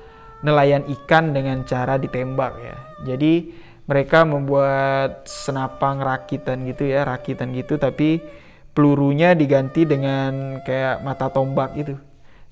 nelayan 0.41 0.87
ikan 0.87 1.35
dengan 1.35 1.67
cara 1.67 1.99
ditembak 1.99 2.53
ya. 2.63 2.77
Jadi 3.13 3.51
mereka 3.85 4.23
membuat 4.23 5.27
senapang 5.27 5.99
rakitan 5.99 6.63
gitu 6.63 6.87
ya, 6.87 7.03
rakitan 7.03 7.51
gitu 7.51 7.75
tapi 7.75 8.23
pelurunya 8.71 9.35
diganti 9.35 9.83
dengan 9.83 10.63
kayak 10.63 11.03
mata 11.03 11.27
tombak 11.27 11.75
gitu. 11.75 11.99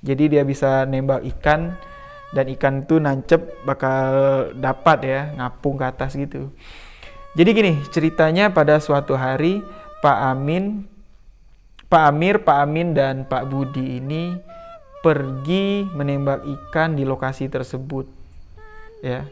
Jadi 0.03 0.35
dia 0.35 0.43
bisa 0.43 0.83
nembak 0.83 1.23
ikan 1.39 1.75
dan 2.29 2.45
ikan 2.53 2.85
itu 2.85 3.01
nancep 3.01 3.41
bakal 3.65 4.09
dapat 4.53 4.97
ya 5.05 5.21
ngapung 5.37 5.81
ke 5.81 5.85
atas 5.85 6.13
gitu. 6.13 6.53
Jadi 7.33 7.49
gini 7.53 7.73
ceritanya 7.89 8.49
pada 8.53 8.77
suatu 8.81 9.13
hari 9.17 9.61
Pak 10.01 10.19
Amin, 10.33 10.85
Pak 11.89 12.03
Amir, 12.13 12.41
Pak 12.41 12.57
Amin 12.65 12.93
dan 12.93 13.25
Pak 13.25 13.49
Budi 13.49 14.01
ini 14.01 14.37
pergi 14.99 15.87
menembak 15.89 16.45
ikan 16.45 16.93
di 16.93 17.03
lokasi 17.07 17.47
tersebut. 17.47 18.05
Ya. 18.99 19.25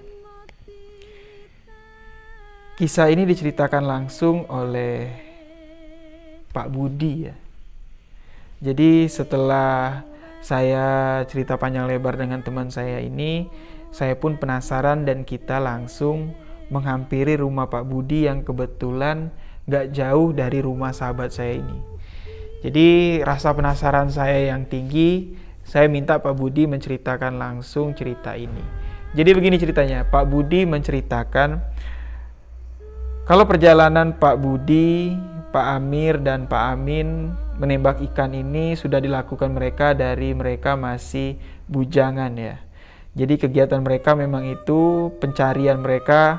Kisah 2.78 3.10
ini 3.10 3.26
diceritakan 3.26 3.90
langsung 3.90 4.46
oleh 4.54 5.10
Pak 6.54 6.70
Budi 6.70 7.30
ya. 7.30 7.36
Jadi 8.58 9.06
setelah 9.06 10.02
saya 10.48 10.88
cerita 11.28 11.60
panjang 11.60 11.92
lebar 11.92 12.16
dengan 12.16 12.40
teman 12.40 12.72
saya 12.72 13.04
ini, 13.04 13.52
saya 13.92 14.16
pun 14.16 14.40
penasaran 14.40 15.04
dan 15.04 15.28
kita 15.28 15.60
langsung 15.60 16.32
menghampiri 16.72 17.36
rumah 17.36 17.68
Pak 17.68 17.84
Budi 17.84 18.32
yang 18.32 18.48
kebetulan 18.48 19.28
gak 19.68 19.92
jauh 19.92 20.32
dari 20.32 20.64
rumah 20.64 20.96
sahabat 20.96 21.36
saya 21.36 21.60
ini. 21.60 21.84
Jadi 22.64 23.20
rasa 23.28 23.52
penasaran 23.52 24.08
saya 24.08 24.56
yang 24.56 24.64
tinggi, 24.64 25.36
saya 25.68 25.92
minta 25.92 26.16
Pak 26.24 26.32
Budi 26.40 26.64
menceritakan 26.64 27.36
langsung 27.36 27.92
cerita 27.92 28.40
ini. 28.40 28.64
Jadi 29.20 29.36
begini 29.36 29.60
ceritanya, 29.60 30.08
Pak 30.08 30.32
Budi 30.32 30.64
menceritakan 30.64 31.60
kalau 33.28 33.44
perjalanan 33.44 34.16
Pak 34.16 34.40
Budi, 34.40 35.12
Pak 35.52 35.76
Amir 35.76 36.24
dan 36.24 36.48
Pak 36.48 36.64
Amin 36.72 37.36
menembak 37.58 38.02
ikan 38.14 38.34
ini 38.34 38.78
sudah 38.78 39.02
dilakukan 39.02 39.54
mereka 39.54 39.98
dari 39.98 40.34
mereka 40.34 40.78
masih 40.78 41.38
bujangan 41.66 42.34
ya. 42.38 42.62
Jadi 43.18 43.34
kegiatan 43.42 43.82
mereka 43.82 44.14
memang 44.14 44.46
itu 44.46 45.10
pencarian 45.18 45.82
mereka 45.82 46.38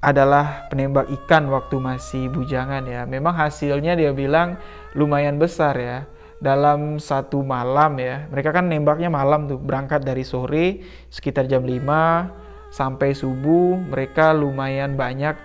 adalah 0.00 0.68
penembak 0.72 1.08
ikan 1.24 1.52
waktu 1.52 1.76
masih 1.76 2.32
bujangan 2.32 2.88
ya. 2.88 3.04
Memang 3.04 3.36
hasilnya 3.36 3.92
dia 3.92 4.16
bilang 4.16 4.56
lumayan 4.96 5.36
besar 5.36 5.76
ya. 5.76 5.98
Dalam 6.40 6.96
satu 6.96 7.44
malam 7.44 7.96
ya. 8.00 8.24
Mereka 8.32 8.56
kan 8.56 8.68
nembaknya 8.68 9.12
malam 9.12 9.48
tuh, 9.48 9.60
berangkat 9.60 10.04
dari 10.04 10.24
sore 10.24 10.80
sekitar 11.12 11.44
jam 11.44 11.64
5 11.64 12.46
sampai 12.72 13.12
subuh 13.16 13.76
mereka 13.76 14.36
lumayan 14.36 14.96
banyak 15.00 15.36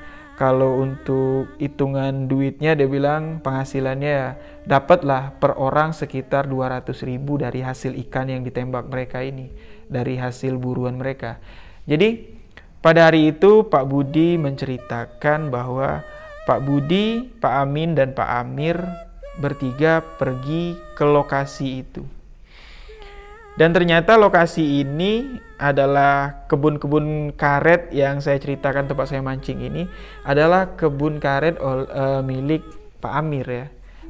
kalau 0.42 0.82
untuk 0.82 1.54
hitungan 1.62 2.26
duitnya 2.26 2.74
dia 2.74 2.90
bilang 2.90 3.46
penghasilannya 3.46 4.12
ya 4.12 4.30
dapatlah 4.72 5.36
per 5.36 5.60
orang 5.60 5.92
sekitar 5.92 6.48
200 6.48 6.96
ribu 7.04 7.36
dari 7.36 7.60
hasil 7.60 7.92
ikan 8.08 8.32
yang 8.32 8.48
ditembak 8.48 8.88
mereka 8.88 9.20
ini 9.20 9.52
dari 9.92 10.16
hasil 10.16 10.56
buruan 10.56 10.96
mereka. 10.96 11.44
Jadi 11.84 12.40
pada 12.80 13.12
hari 13.12 13.36
itu 13.36 13.68
Pak 13.68 13.84
Budi 13.84 14.40
menceritakan 14.40 15.52
bahwa 15.52 16.08
Pak 16.48 16.64
Budi, 16.64 17.28
Pak 17.44 17.68
Amin 17.68 18.00
dan 18.00 18.16
Pak 18.16 18.32
Amir 18.32 18.80
bertiga 19.44 20.00
pergi 20.00 20.80
ke 20.96 21.04
lokasi 21.04 21.84
itu. 21.84 22.08
Dan 23.60 23.76
ternyata 23.76 24.16
lokasi 24.16 24.80
ini 24.80 25.28
adalah 25.60 26.48
kebun-kebun 26.48 27.36
karet 27.36 27.92
yang 27.92 28.24
saya 28.24 28.40
ceritakan 28.40 28.88
tempat 28.88 29.12
saya 29.12 29.20
mancing 29.20 29.60
ini 29.60 29.92
adalah 30.24 30.80
kebun 30.80 31.20
karet 31.20 31.60
uh, 31.60 32.24
milik 32.24 32.64
Pak 33.04 33.12
Amir 33.12 33.46
ya, 33.46 33.66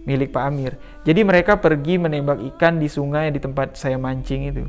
milik 0.06 0.34
Pak 0.34 0.44
Amir. 0.50 0.78
Jadi 1.06 1.22
mereka 1.22 1.62
pergi 1.62 2.02
menembak 2.02 2.42
ikan 2.56 2.82
di 2.82 2.90
sungai 2.90 3.30
di 3.30 3.38
tempat 3.38 3.78
saya 3.78 4.02
mancing 4.02 4.50
itu. 4.50 4.64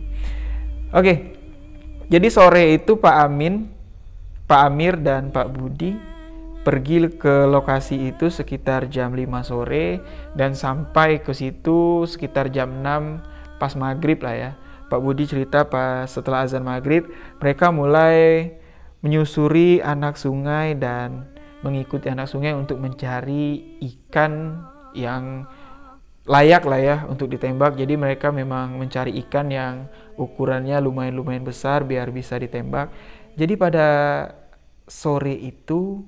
Oke, 0.92 1.36
jadi 2.12 2.28
sore 2.28 2.76
itu 2.76 3.00
Pak 3.00 3.16
Amin, 3.24 3.72
Pak 4.44 4.60
Amir 4.68 5.00
dan 5.00 5.32
Pak 5.32 5.48
Budi 5.48 5.96
pergi 6.62 7.10
ke 7.10 7.50
lokasi 7.50 8.14
itu 8.14 8.30
sekitar 8.30 8.86
jam 8.86 9.10
5 9.16 9.26
sore 9.42 9.98
dan 10.38 10.54
sampai 10.54 11.18
ke 11.18 11.34
situ 11.34 12.06
sekitar 12.06 12.54
jam 12.54 12.86
6 12.86 13.58
pas 13.58 13.74
maghrib 13.74 14.22
lah 14.22 14.34
ya 14.38 14.50
Pak 14.86 15.00
Budi 15.02 15.26
cerita 15.26 15.66
pas 15.66 16.06
setelah 16.06 16.46
azan 16.46 16.62
maghrib 16.62 17.10
mereka 17.42 17.74
mulai 17.74 18.54
menyusuri 19.02 19.82
anak 19.82 20.14
sungai 20.14 20.78
dan 20.78 21.26
mengikuti 21.66 22.06
anak 22.06 22.30
sungai 22.30 22.54
untuk 22.54 22.78
mencari 22.78 23.78
ikan 23.82 24.62
yang 24.94 25.44
layak 26.26 26.62
lah 26.66 26.80
ya 26.80 26.96
untuk 27.10 27.30
ditembak. 27.30 27.74
Jadi 27.74 27.98
mereka 27.98 28.30
memang 28.30 28.78
mencari 28.78 29.18
ikan 29.26 29.50
yang 29.50 29.90
ukurannya 30.14 30.78
lumayan-lumayan 30.78 31.42
besar 31.42 31.82
biar 31.82 32.14
bisa 32.14 32.38
ditembak. 32.38 32.90
Jadi 33.34 33.54
pada 33.58 33.88
sore 34.86 35.34
itu 35.34 36.04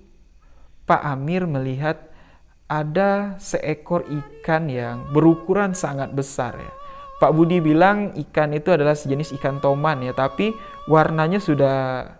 Pak 0.84 1.02
Amir 1.02 1.48
melihat 1.48 2.12
ada 2.68 3.40
seekor 3.40 4.04
ikan 4.04 4.68
yang 4.68 5.08
berukuran 5.12 5.72
sangat 5.72 6.12
besar 6.12 6.56
ya. 6.56 6.72
Pak 7.14 7.32
Budi 7.32 7.62
bilang 7.62 8.12
ikan 8.28 8.52
itu 8.52 8.74
adalah 8.74 8.92
sejenis 8.92 9.32
ikan 9.40 9.62
toman 9.62 10.02
ya, 10.04 10.12
tapi 10.12 10.52
warnanya 10.90 11.40
sudah 11.40 12.10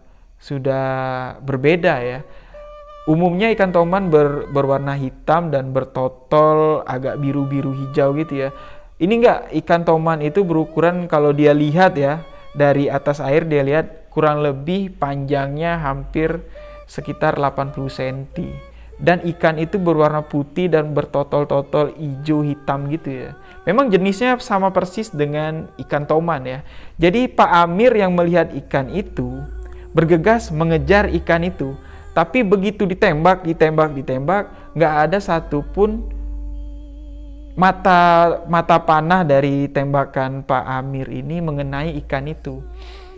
sudah 0.41 0.87
berbeda 1.45 1.95
ya. 2.01 2.21
Umumnya 3.05 3.53
ikan 3.53 3.69
toman 3.69 4.09
ber, 4.09 4.49
berwarna 4.49 4.97
hitam 4.97 5.53
dan 5.53 5.77
bertotol 5.77 6.81
agak 6.89 7.21
biru-biru 7.21 7.77
hijau 7.77 8.17
gitu 8.17 8.49
ya. 8.49 8.51
Ini 8.97 9.13
enggak 9.21 9.41
ikan 9.65 9.85
toman 9.85 10.25
itu 10.25 10.41
berukuran 10.41 11.05
kalau 11.05 11.37
dia 11.37 11.53
lihat 11.53 12.01
ya 12.01 12.25
dari 12.57 12.89
atas 12.89 13.21
air 13.21 13.45
dia 13.45 13.61
lihat 13.61 14.09
kurang 14.09 14.41
lebih 14.41 14.97
panjangnya 14.97 15.83
hampir 15.83 16.41
sekitar 16.89 17.37
80 17.37 17.75
cm 17.91 18.19
dan 19.03 19.19
ikan 19.27 19.59
itu 19.59 19.83
berwarna 19.83 20.23
putih 20.23 20.71
dan 20.71 20.95
bertotol-totol 20.95 21.99
hijau 21.99 22.47
hitam 22.47 22.87
gitu 22.89 23.27
ya. 23.27 23.31
Memang 23.67 23.91
jenisnya 23.91 24.39
sama 24.39 24.71
persis 24.71 25.11
dengan 25.11 25.67
ikan 25.83 26.07
toman 26.07 26.47
ya. 26.47 26.59
Jadi 27.01 27.27
Pak 27.27 27.51
Amir 27.67 27.91
yang 27.97 28.15
melihat 28.15 28.55
ikan 28.55 28.87
itu 28.95 29.43
bergegas 29.91 30.55
mengejar 30.55 31.11
ikan 31.11 31.43
itu. 31.43 31.75
Tapi 32.15 32.47
begitu 32.47 32.87
ditembak, 32.87 33.43
ditembak, 33.43 33.91
ditembak, 33.91 34.73
nggak 34.79 34.95
ada 35.11 35.19
satupun 35.19 36.07
mata 37.55 38.43
mata 38.51 38.79
panah 38.83 39.23
dari 39.23 39.67
tembakan 39.71 40.43
Pak 40.47 40.65
Amir 40.79 41.11
ini 41.11 41.43
mengenai 41.43 41.99
ikan 42.07 42.31
itu. 42.31 42.63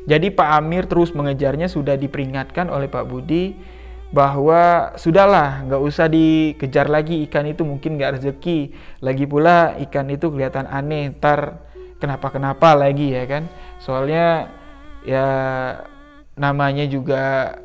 Jadi 0.09 0.33
Pak 0.33 0.49
Amir 0.61 0.89
terus 0.89 1.13
mengejarnya 1.13 1.69
sudah 1.69 1.99
diperingatkan 2.01 2.73
oleh 2.73 2.89
Pak 2.89 3.05
Budi 3.05 3.53
bahwa 4.15 4.95
sudahlah 4.95 5.67
nggak 5.67 5.83
usah 5.83 6.07
dikejar 6.07 6.87
lagi 6.87 7.27
ikan 7.27 7.43
itu 7.51 7.67
mungkin 7.67 7.99
nggak 7.99 8.23
rezeki 8.23 8.71
lagi 9.03 9.27
pula 9.27 9.75
ikan 9.83 10.07
itu 10.15 10.31
kelihatan 10.31 10.65
aneh 10.71 11.11
ntar 11.19 11.59
kenapa 11.99 12.31
kenapa 12.31 12.79
lagi 12.79 13.13
ya 13.13 13.27
kan 13.27 13.51
soalnya 13.83 14.47
ya 15.03 15.27
namanya 16.39 16.87
juga 16.87 17.57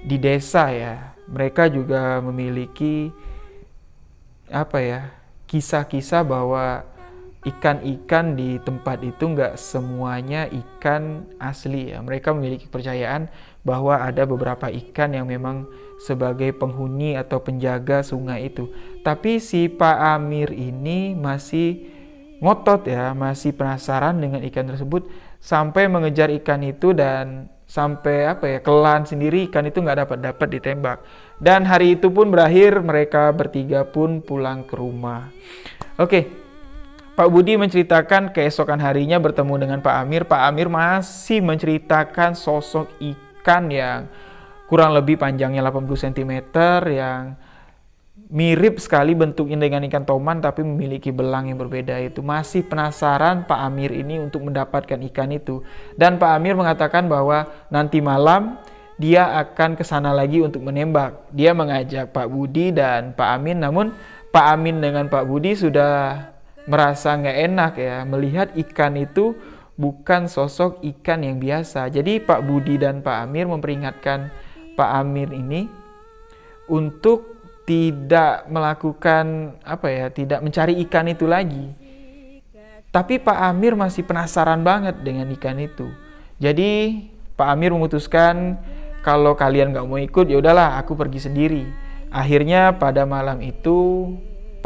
di 0.00 0.16
desa 0.16 0.72
ya 0.72 1.12
mereka 1.30 1.70
juga 1.70 2.18
memiliki 2.24 3.12
apa 4.50 4.78
ya 4.82 5.00
kisah-kisah 5.46 6.26
bahwa 6.26 6.90
ikan-ikan 7.40 8.36
di 8.36 8.60
tempat 8.60 9.00
itu 9.00 9.24
nggak 9.32 9.56
semuanya 9.56 10.44
ikan 10.50 11.24
asli 11.40 11.94
ya. 11.94 12.04
Mereka 12.04 12.36
memiliki 12.36 12.68
kepercayaan 12.68 13.32
bahwa 13.64 13.96
ada 13.96 14.28
beberapa 14.28 14.68
ikan 14.68 15.16
yang 15.16 15.24
memang 15.24 15.64
sebagai 15.96 16.52
penghuni 16.52 17.16
atau 17.16 17.40
penjaga 17.40 18.04
sungai 18.04 18.52
itu. 18.52 18.68
Tapi 19.00 19.40
si 19.40 19.72
Pak 19.72 20.20
Amir 20.20 20.52
ini 20.52 21.16
masih 21.16 21.88
ngotot 22.44 22.88
ya, 22.88 23.16
masih 23.16 23.56
penasaran 23.56 24.20
dengan 24.20 24.44
ikan 24.44 24.68
tersebut 24.68 25.08
sampai 25.40 25.88
mengejar 25.88 26.28
ikan 26.44 26.60
itu 26.60 26.92
dan 26.92 27.48
sampai 27.70 28.26
apa 28.26 28.50
ya 28.50 28.58
kelan 28.58 29.06
sendiri 29.06 29.46
ikan 29.46 29.62
itu 29.62 29.78
nggak 29.78 30.02
dapat 30.02 30.18
dapat 30.18 30.48
ditembak 30.58 30.98
dan 31.38 31.62
hari 31.62 31.94
itu 31.94 32.10
pun 32.10 32.26
berakhir 32.26 32.82
mereka 32.82 33.30
bertiga 33.30 33.86
pun 33.86 34.18
pulang 34.18 34.66
ke 34.66 34.74
rumah 34.74 35.30
oke 35.94 36.50
Pak 37.14 37.28
Budi 37.28 37.60
menceritakan 37.60 38.32
keesokan 38.32 38.80
harinya 38.80 39.20
bertemu 39.20 39.60
dengan 39.60 39.78
Pak 39.84 39.92
Amir. 39.92 40.24
Pak 40.24 40.40
Amir 40.40 40.72
masih 40.72 41.44
menceritakan 41.44 42.32
sosok 42.32 42.88
ikan 42.96 43.68
yang 43.68 44.08
kurang 44.64 44.96
lebih 44.96 45.20
panjangnya 45.20 45.60
80 45.60 46.16
cm 46.16 46.32
yang 46.88 47.36
mirip 48.30 48.78
sekali 48.78 49.18
bentuknya 49.18 49.58
dengan 49.58 49.82
ikan 49.90 50.06
toman 50.06 50.38
tapi 50.38 50.62
memiliki 50.62 51.10
belang 51.10 51.50
yang 51.50 51.58
berbeda 51.58 51.98
itu. 51.98 52.22
Masih 52.22 52.62
penasaran 52.62 53.44
Pak 53.44 53.58
Amir 53.58 53.90
ini 53.90 54.22
untuk 54.22 54.46
mendapatkan 54.46 54.96
ikan 55.10 55.34
itu. 55.34 55.66
Dan 55.98 56.16
Pak 56.16 56.30
Amir 56.38 56.54
mengatakan 56.54 57.10
bahwa 57.10 57.50
nanti 57.74 57.98
malam 57.98 58.62
dia 58.96 59.34
akan 59.42 59.74
ke 59.74 59.82
sana 59.82 60.14
lagi 60.14 60.38
untuk 60.38 60.62
menembak. 60.62 61.26
Dia 61.34 61.50
mengajak 61.50 62.14
Pak 62.14 62.30
Budi 62.30 62.70
dan 62.70 63.18
Pak 63.18 63.28
Amin 63.34 63.58
namun 63.58 63.90
Pak 64.30 64.46
Amin 64.54 64.78
dengan 64.78 65.10
Pak 65.10 65.26
Budi 65.26 65.58
sudah 65.58 66.30
merasa 66.70 67.18
nggak 67.18 67.38
enak 67.50 67.72
ya 67.82 68.06
melihat 68.06 68.54
ikan 68.54 68.94
itu 68.94 69.34
bukan 69.74 70.30
sosok 70.30 70.78
ikan 70.86 71.26
yang 71.26 71.42
biasa. 71.42 71.90
Jadi 71.90 72.22
Pak 72.22 72.46
Budi 72.46 72.78
dan 72.78 73.02
Pak 73.02 73.26
Amir 73.26 73.50
memperingatkan 73.50 74.30
Pak 74.78 74.90
Amir 75.02 75.34
ini 75.34 75.66
untuk 76.70 77.29
tidak 77.70 78.50
melakukan 78.50 79.54
apa 79.62 79.86
ya, 79.86 80.06
tidak 80.10 80.42
mencari 80.42 80.82
ikan 80.82 81.06
itu 81.06 81.30
lagi. 81.30 81.70
Tapi 82.90 83.22
Pak 83.22 83.38
Amir 83.46 83.78
masih 83.78 84.02
penasaran 84.02 84.66
banget 84.66 84.98
dengan 85.06 85.30
ikan 85.38 85.54
itu. 85.62 85.86
Jadi 86.42 87.06
Pak 87.38 87.46
Amir 87.46 87.70
memutuskan 87.70 88.58
kalau 89.06 89.38
kalian 89.38 89.70
nggak 89.70 89.86
mau 89.86 90.02
ikut 90.02 90.26
ya 90.26 90.42
udahlah 90.42 90.82
aku 90.82 90.98
pergi 90.98 91.22
sendiri. 91.22 91.62
Akhirnya 92.10 92.74
pada 92.74 93.06
malam 93.06 93.38
itu 93.38 94.10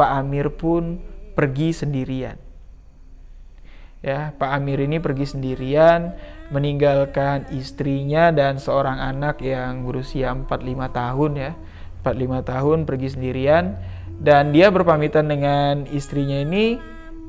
Pak 0.01 0.25
Amir 0.25 0.49
pun 0.57 0.97
pergi 1.37 1.77
sendirian. 1.77 2.40
Ya, 4.01 4.33
Pak 4.37 4.49
Amir 4.61 4.85
ini 4.85 5.01
pergi 5.01 5.29
sendirian, 5.29 6.17
meninggalkan 6.49 7.53
istrinya 7.53 8.33
dan 8.33 8.57
seorang 8.57 9.01
anak 9.01 9.40
yang 9.45 9.85
berusia 9.85 10.33
45 10.33 10.88
tahun 10.93 11.33
ya. 11.37 11.53
45 12.05 12.45
tahun 12.45 12.79
pergi 12.85 13.09
sendirian 13.17 13.81
dan 14.21 14.53
dia 14.53 14.69
berpamitan 14.69 15.27
dengan 15.27 15.88
istrinya 15.88 16.45
ini 16.45 16.79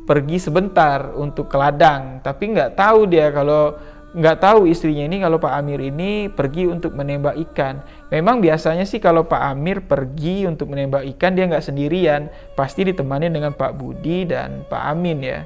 pergi 0.05 0.37
sebentar 0.37 1.15
untuk 1.17 1.49
ke 1.49 1.57
ladang, 1.57 2.21
tapi 2.21 2.53
nggak 2.53 2.77
tahu 2.77 3.09
dia 3.09 3.33
kalau 3.33 3.73
nggak 4.15 4.37
tahu 4.39 4.63
istrinya 4.69 5.03
ini 5.03 5.19
kalau 5.19 5.41
Pak 5.41 5.51
Amir 5.59 5.81
ini 5.81 6.31
pergi 6.31 6.69
untuk 6.69 6.95
menembak 6.95 7.35
ikan. 7.51 7.83
Memang 8.13 8.39
biasanya 8.39 8.87
sih 8.87 9.03
kalau 9.03 9.27
Pak 9.27 9.41
Amir 9.43 9.83
pergi 9.83 10.47
untuk 10.47 10.71
menembak 10.71 11.03
ikan 11.17 11.35
dia 11.35 11.49
nggak 11.49 11.65
sendirian, 11.65 12.31
pasti 12.55 12.87
ditemani 12.87 13.27
dengan 13.27 13.51
Pak 13.51 13.75
Budi 13.75 14.23
dan 14.23 14.63
Pak 14.69 14.83
Amin 14.87 15.19
ya. 15.19 15.43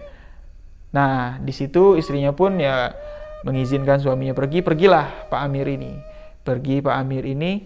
Nah 0.93 1.41
di 1.41 1.49
situ 1.55 1.97
istrinya 1.97 2.29
pun 2.35 2.61
ya 2.61 2.93
mengizinkan 3.47 4.03
suaminya 4.03 4.35
pergi, 4.35 4.61
pergilah 4.61 5.31
Pak 5.31 5.39
Amir 5.39 5.65
ini, 5.65 5.95
pergi 6.43 6.83
Pak 6.83 6.95
Amir 6.99 7.25
ini. 7.25 7.63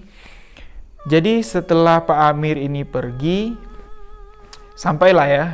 Jadi 1.03 1.43
setelah 1.43 1.99
Pak 1.99 2.15
Amir 2.31 2.55
ini 2.55 2.87
pergi, 2.87 3.51
sampailah 4.71 5.27
ya 5.27 5.45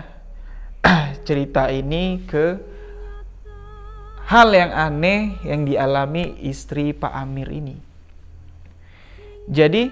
cerita 1.27 1.73
ini 1.73 2.21
ke 2.21 2.62
hal 4.29 4.53
yang 4.53 4.69
aneh 4.69 5.41
yang 5.41 5.65
dialami 5.65 6.38
istri 6.45 6.93
Pak 6.93 7.09
Amir 7.09 7.49
ini. 7.49 7.81
Jadi 9.49 9.89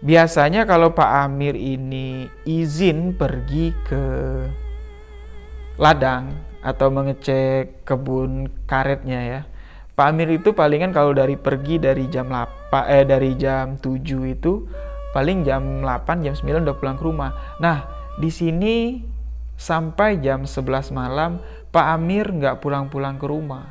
biasanya 0.00 0.64
kalau 0.64 0.96
Pak 0.96 1.28
Amir 1.28 1.52
ini 1.60 2.24
izin 2.48 3.12
pergi 3.12 3.76
ke 3.84 4.04
ladang 5.76 6.32
atau 6.64 6.88
mengecek 6.88 7.84
kebun 7.84 8.48
karetnya 8.64 9.20
ya. 9.28 9.40
Pak 10.00 10.16
Amir 10.16 10.32
itu 10.32 10.56
palingan 10.56 10.96
kalau 10.96 11.12
dari 11.12 11.36
pergi 11.36 11.76
dari 11.76 12.08
jam 12.08 12.32
8 12.32 12.72
eh 12.88 13.04
dari 13.04 13.36
jam 13.36 13.76
7 13.76 14.00
itu 14.32 14.64
paling 15.12 15.44
jam 15.44 15.84
8 15.84 16.24
jam 16.24 16.32
9 16.32 16.64
udah 16.64 16.76
pulang 16.80 16.96
ke 16.96 17.04
rumah. 17.04 17.36
Nah, 17.60 17.84
di 18.16 18.32
sini 18.32 19.04
sampai 19.60 20.16
jam 20.24 20.48
11 20.48 20.88
malam 20.96 21.36
Pak 21.68 21.86
Amir 22.00 22.32
nggak 22.32 22.64
pulang-pulang 22.64 23.20
ke 23.20 23.28
rumah. 23.28 23.68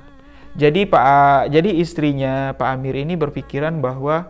Jadi 0.53 0.85
Pak 0.85 1.49
jadi 1.49 1.73
istrinya 1.81 2.53
Pak 2.53 2.77
Amir 2.77 3.01
ini 3.01 3.17
berpikiran 3.17 3.81
bahwa 3.81 4.29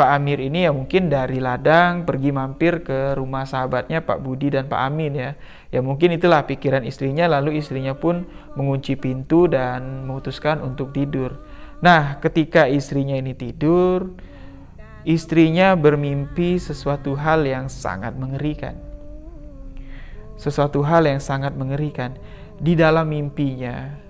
Pak 0.00 0.16
Amir 0.16 0.40
ini 0.40 0.64
ya 0.64 0.72
mungkin 0.72 1.12
dari 1.12 1.44
ladang 1.44 2.08
pergi 2.08 2.32
mampir 2.32 2.80
ke 2.80 3.12
rumah 3.20 3.44
sahabatnya 3.44 4.00
Pak 4.00 4.24
Budi 4.24 4.48
dan 4.48 4.64
Pak 4.64 4.80
Amin 4.80 5.12
ya. 5.12 5.36
Ya 5.68 5.84
mungkin 5.84 6.16
itulah 6.16 6.48
pikiran 6.48 6.88
istrinya 6.88 7.28
lalu 7.28 7.60
istrinya 7.60 7.92
pun 7.92 8.24
mengunci 8.56 8.96
pintu 8.96 9.44
dan 9.44 10.08
memutuskan 10.08 10.64
untuk 10.64 10.96
tidur. 10.96 11.36
Nah, 11.84 12.16
ketika 12.24 12.64
istrinya 12.64 13.12
ini 13.12 13.36
tidur, 13.36 14.16
istrinya 15.04 15.76
bermimpi 15.76 16.56
sesuatu 16.56 17.12
hal 17.12 17.44
yang 17.44 17.68
sangat 17.68 18.16
mengerikan. 18.16 18.80
Sesuatu 20.40 20.80
hal 20.80 21.04
yang 21.04 21.20
sangat 21.20 21.52
mengerikan 21.60 22.16
di 22.56 22.72
dalam 22.72 23.12
mimpinya, 23.12 24.00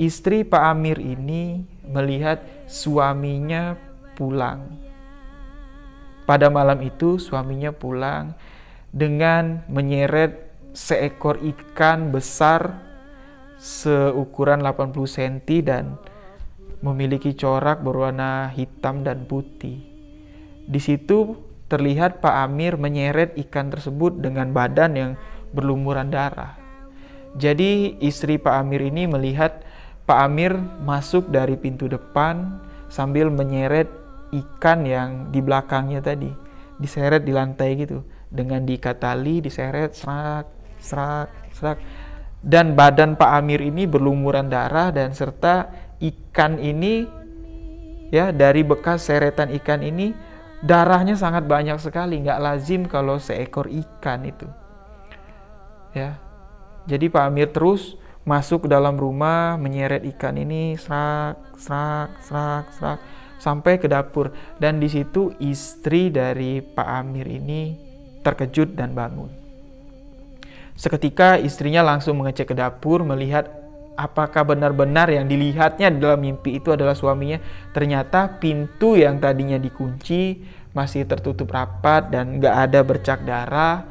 istri 0.00 0.40
Pak 0.48 0.64
Amir 0.72 0.96
ini 0.96 1.68
melihat 1.84 2.40
suaminya 2.64 3.89
pulang. 4.20 4.76
Pada 6.28 6.52
malam 6.52 6.84
itu, 6.84 7.16
suaminya 7.16 7.72
pulang 7.72 8.36
dengan 8.92 9.64
menyeret 9.72 10.52
seekor 10.76 11.40
ikan 11.40 12.12
besar 12.12 12.76
seukuran 13.56 14.60
80 14.60 14.92
cm 15.08 15.36
dan 15.64 15.96
memiliki 16.84 17.32
corak 17.32 17.80
berwarna 17.80 18.52
hitam 18.52 19.04
dan 19.04 19.24
putih. 19.24 19.84
Di 20.64 20.80
situ 20.80 21.36
terlihat 21.68 22.24
Pak 22.24 22.34
Amir 22.46 22.80
menyeret 22.80 23.36
ikan 23.48 23.68
tersebut 23.68 24.18
dengan 24.18 24.50
badan 24.50 24.92
yang 24.96 25.12
berlumuran 25.52 26.08
darah. 26.08 26.56
Jadi 27.38 28.00
istri 28.02 28.40
Pak 28.42 28.54
Amir 28.64 28.82
ini 28.82 29.06
melihat 29.06 29.62
Pak 30.08 30.18
Amir 30.26 30.56
masuk 30.82 31.30
dari 31.30 31.54
pintu 31.54 31.86
depan 31.86 32.58
sambil 32.90 33.30
menyeret 33.30 33.99
ikan 34.30 34.86
yang 34.86 35.10
di 35.34 35.40
belakangnya 35.42 36.00
tadi. 36.02 36.30
Diseret 36.80 37.26
di 37.26 37.32
lantai 37.34 37.76
gitu. 37.76 38.02
Dengan 38.30 38.62
diikat 38.62 39.02
tali, 39.02 39.42
diseret, 39.42 39.94
serak, 39.94 40.46
serak, 40.78 41.28
serak. 41.54 41.78
Dan 42.40 42.72
badan 42.72 43.20
Pak 43.20 43.30
Amir 43.36 43.60
ini 43.60 43.84
berlumuran 43.84 44.48
darah 44.48 44.88
dan 44.94 45.12
serta 45.12 45.68
ikan 46.00 46.56
ini 46.56 47.04
ya 48.10 48.34
dari 48.34 48.66
bekas 48.66 49.06
seretan 49.06 49.52
ikan 49.60 49.84
ini 49.84 50.12
darahnya 50.60 51.14
sangat 51.14 51.46
banyak 51.46 51.78
sekali 51.78 52.20
nggak 52.20 52.40
lazim 52.42 52.84
kalau 52.90 53.16
seekor 53.16 53.70
ikan 53.70 54.26
itu 54.26 54.48
ya 55.94 56.18
jadi 56.84 57.06
Pak 57.06 57.24
Amir 57.30 57.48
terus 57.54 57.94
masuk 58.24 58.66
ke 58.66 58.68
dalam 58.68 59.00
rumah 59.00 59.56
menyeret 59.56 60.04
ikan 60.16 60.36
ini 60.36 60.76
serak 60.76 61.40
serak 61.56 62.20
serak 62.20 62.66
serak 62.76 62.98
sampai 63.40 63.80
ke 63.80 63.88
dapur 63.88 64.36
dan 64.60 64.76
di 64.76 64.92
situ 64.92 65.32
istri 65.40 66.12
dari 66.12 66.60
Pak 66.60 66.84
Amir 66.84 67.24
ini 67.24 67.74
terkejut 68.20 68.76
dan 68.76 68.92
bangun. 68.92 69.32
Seketika 70.76 71.40
istrinya 71.40 71.84
langsung 71.84 72.20
mengecek 72.20 72.52
ke 72.52 72.54
dapur 72.56 73.04
melihat 73.04 73.48
apakah 73.96 74.48
benar-benar 74.48 75.12
yang 75.12 75.28
dilihatnya 75.28 75.92
dalam 75.92 76.20
mimpi 76.24 76.56
itu 76.56 76.72
adalah 76.72 76.96
suaminya. 76.96 77.40
Ternyata 77.72 78.40
pintu 78.40 78.96
yang 78.96 79.20
tadinya 79.20 79.60
dikunci 79.60 80.40
masih 80.72 81.04
tertutup 81.04 81.52
rapat 81.52 82.08
dan 82.08 82.40
gak 82.40 82.56
ada 82.70 82.80
bercak 82.80 83.20
darah 83.26 83.84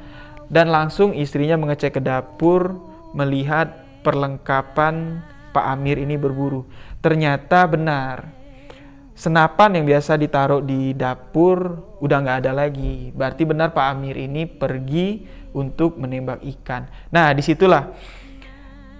dan 0.50 0.74
langsung 0.74 1.14
istrinya 1.14 1.60
mengecek 1.60 2.00
ke 2.00 2.02
dapur 2.02 2.80
melihat 3.14 3.79
perlengkapan 4.02 5.20
Pak 5.50 5.66
Amir 5.66 6.00
ini 6.00 6.16
berburu. 6.16 6.66
Ternyata 7.00 7.66
benar, 7.66 8.30
senapan 9.18 9.82
yang 9.82 9.86
biasa 9.90 10.16
ditaruh 10.16 10.62
di 10.64 10.94
dapur 10.94 11.84
udah 12.00 12.18
nggak 12.24 12.38
ada 12.46 12.52
lagi. 12.54 13.12
Berarti 13.12 13.44
benar 13.44 13.76
Pak 13.76 13.88
Amir 13.96 14.16
ini 14.16 14.46
pergi 14.46 15.26
untuk 15.56 15.98
menembak 15.98 16.40
ikan. 16.44 16.86
Nah 17.10 17.34
di 17.34 17.42
situlah, 17.42 17.90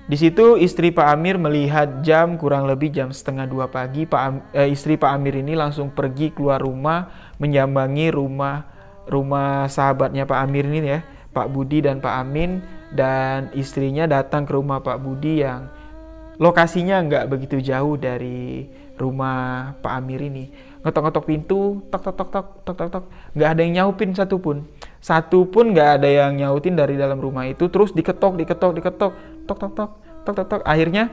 di 0.10 0.18
situ 0.18 0.58
istri 0.58 0.90
Pak 0.90 1.08
Amir 1.14 1.38
melihat 1.38 2.02
jam 2.02 2.36
kurang 2.36 2.66
lebih 2.66 2.90
jam 2.90 3.14
setengah 3.14 3.46
dua 3.46 3.70
pagi. 3.70 4.10
Pak 4.10 4.56
eh, 4.58 4.74
istri 4.74 4.98
Pak 4.98 5.12
Amir 5.14 5.38
ini 5.38 5.54
langsung 5.54 5.94
pergi 5.94 6.34
keluar 6.34 6.60
rumah, 6.66 7.34
menyambangi 7.38 8.10
rumah 8.10 8.80
rumah 9.10 9.66
sahabatnya 9.66 10.30
Pak 10.30 10.40
Amir 10.46 10.70
ini 10.70 10.86
ya 10.86 11.02
Pak 11.34 11.50
Budi 11.50 11.82
dan 11.82 11.98
Pak 11.98 12.14
Amin 12.14 12.62
dan 12.94 13.54
istrinya 13.54 14.10
datang 14.10 14.46
ke 14.46 14.52
rumah 14.54 14.82
Pak 14.82 14.98
Budi 15.02 15.46
yang 15.46 15.70
lokasinya 16.40 17.04
nggak 17.06 17.26
begitu 17.30 17.60
jauh 17.62 18.00
dari 18.00 18.66
rumah 19.00 19.74
Pak 19.80 19.94
Amir 20.00 20.24
ini. 20.26 20.52
Ngetok-ngetok 20.80 21.26
pintu, 21.28 21.84
tok 21.92 22.02
tok 22.02 22.16
tok 22.16 22.30
tok 22.32 22.48
tok 22.64 22.76
tok 22.76 22.90
tok, 22.92 23.06
nggak 23.36 23.50
ada 23.52 23.62
yang 23.64 23.74
nyaupin 23.84 24.16
satupun. 24.16 24.64
Satu 25.00 25.48
pun 25.48 25.76
nggak 25.76 26.00
ada 26.00 26.08
yang 26.08 26.36
nyautin 26.36 26.76
dari 26.76 26.96
dalam 26.96 27.20
rumah 27.20 27.48
itu. 27.48 27.68
Terus 27.68 27.92
diketok, 27.92 28.40
diketok, 28.40 28.72
diketok, 28.80 29.14
tok 29.48 29.58
tok 29.60 29.72
tok 29.76 29.92
tok 30.24 30.34
tok 30.36 30.48
tok. 30.48 30.62
Akhirnya 30.64 31.12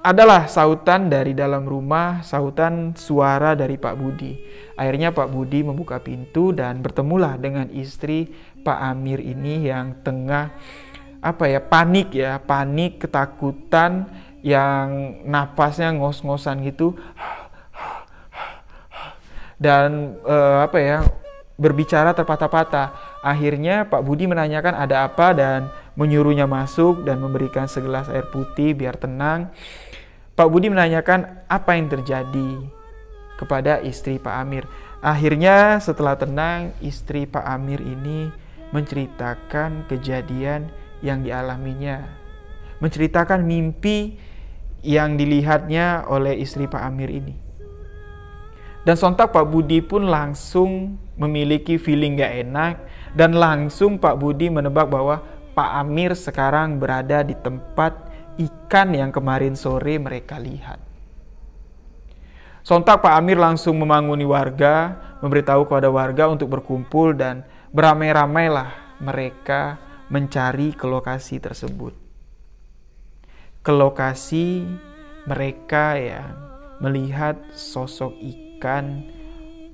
adalah 0.00 0.48
sautan 0.48 1.12
dari 1.12 1.36
dalam 1.36 1.68
rumah, 1.68 2.24
sautan 2.24 2.96
suara 2.96 3.52
dari 3.52 3.76
Pak 3.76 3.94
Budi. 4.00 4.32
Akhirnya 4.80 5.12
Pak 5.12 5.28
Budi 5.28 5.60
membuka 5.60 6.00
pintu 6.00 6.56
dan 6.56 6.80
bertemulah 6.80 7.36
dengan 7.36 7.68
istri 7.68 8.32
Pak 8.60 8.78
Amir 8.78 9.20
ini 9.20 9.66
yang 9.68 10.00
tengah 10.04 10.52
apa 11.20 11.44
ya 11.44 11.60
panik 11.60 12.16
ya 12.16 12.40
panik 12.40 13.04
ketakutan 13.04 14.08
yang 14.40 15.20
napasnya 15.28 15.92
ngos-ngosan 15.92 16.64
gitu. 16.64 16.96
Dan 19.60 20.16
uh, 20.24 20.64
apa 20.64 20.78
ya 20.80 20.98
berbicara 21.60 22.16
terpatah-patah. 22.16 23.20
Akhirnya 23.20 23.84
Pak 23.84 24.00
Budi 24.00 24.24
menanyakan 24.24 24.72
ada 24.72 25.04
apa 25.04 25.36
dan 25.36 25.68
menyuruhnya 25.92 26.48
masuk 26.48 27.04
dan 27.04 27.20
memberikan 27.20 27.68
segelas 27.68 28.08
air 28.08 28.24
putih 28.32 28.72
biar 28.72 28.96
tenang. 28.96 29.52
Pak 30.32 30.48
Budi 30.48 30.72
menanyakan 30.72 31.44
apa 31.44 31.76
yang 31.76 31.92
terjadi 31.92 32.64
kepada 33.36 33.84
istri 33.84 34.16
Pak 34.16 34.34
Amir. 34.40 34.64
Akhirnya 35.04 35.76
setelah 35.84 36.16
tenang 36.16 36.72
istri 36.80 37.28
Pak 37.28 37.44
Amir 37.44 37.84
ini 37.84 38.32
menceritakan 38.70 39.86
kejadian 39.90 40.70
yang 41.02 41.22
dialaminya, 41.26 42.06
menceritakan 42.78 43.42
mimpi 43.42 44.16
yang 44.80 45.20
dilihatnya 45.20 46.08
oleh 46.08 46.40
istri 46.40 46.64
Pak 46.70 46.80
Amir 46.80 47.10
ini. 47.12 47.36
Dan 48.80 48.96
sontak 48.96 49.36
Pak 49.36 49.44
Budi 49.44 49.84
pun 49.84 50.08
langsung 50.08 50.96
memiliki 51.20 51.76
feeling 51.76 52.16
gak 52.16 52.32
enak 52.48 52.74
dan 53.12 53.36
langsung 53.36 54.00
Pak 54.00 54.16
Budi 54.16 54.48
menebak 54.48 54.88
bahwa 54.88 55.20
Pak 55.52 55.70
Amir 55.84 56.16
sekarang 56.16 56.80
berada 56.80 57.20
di 57.20 57.36
tempat 57.36 57.92
ikan 58.40 58.96
yang 58.96 59.12
kemarin 59.12 59.52
sore 59.52 60.00
mereka 60.00 60.40
lihat. 60.40 60.80
Sontak 62.64 63.04
Pak 63.04 63.12
Amir 63.20 63.36
langsung 63.36 63.76
memanguni 63.76 64.24
warga, 64.24 64.96
memberitahu 65.20 65.68
kepada 65.68 65.92
warga 65.92 66.32
untuk 66.32 66.48
berkumpul 66.48 67.12
dan 67.12 67.44
beramai-ramailah 67.70 68.98
mereka 69.02 69.78
mencari 70.10 70.74
ke 70.74 70.86
lokasi 70.90 71.38
tersebut. 71.38 71.94
Ke 73.62 73.70
lokasi 73.70 74.66
mereka 75.28 75.94
ya 76.00 76.34
melihat 76.80 77.36
sosok 77.52 78.16
ikan 78.18 79.04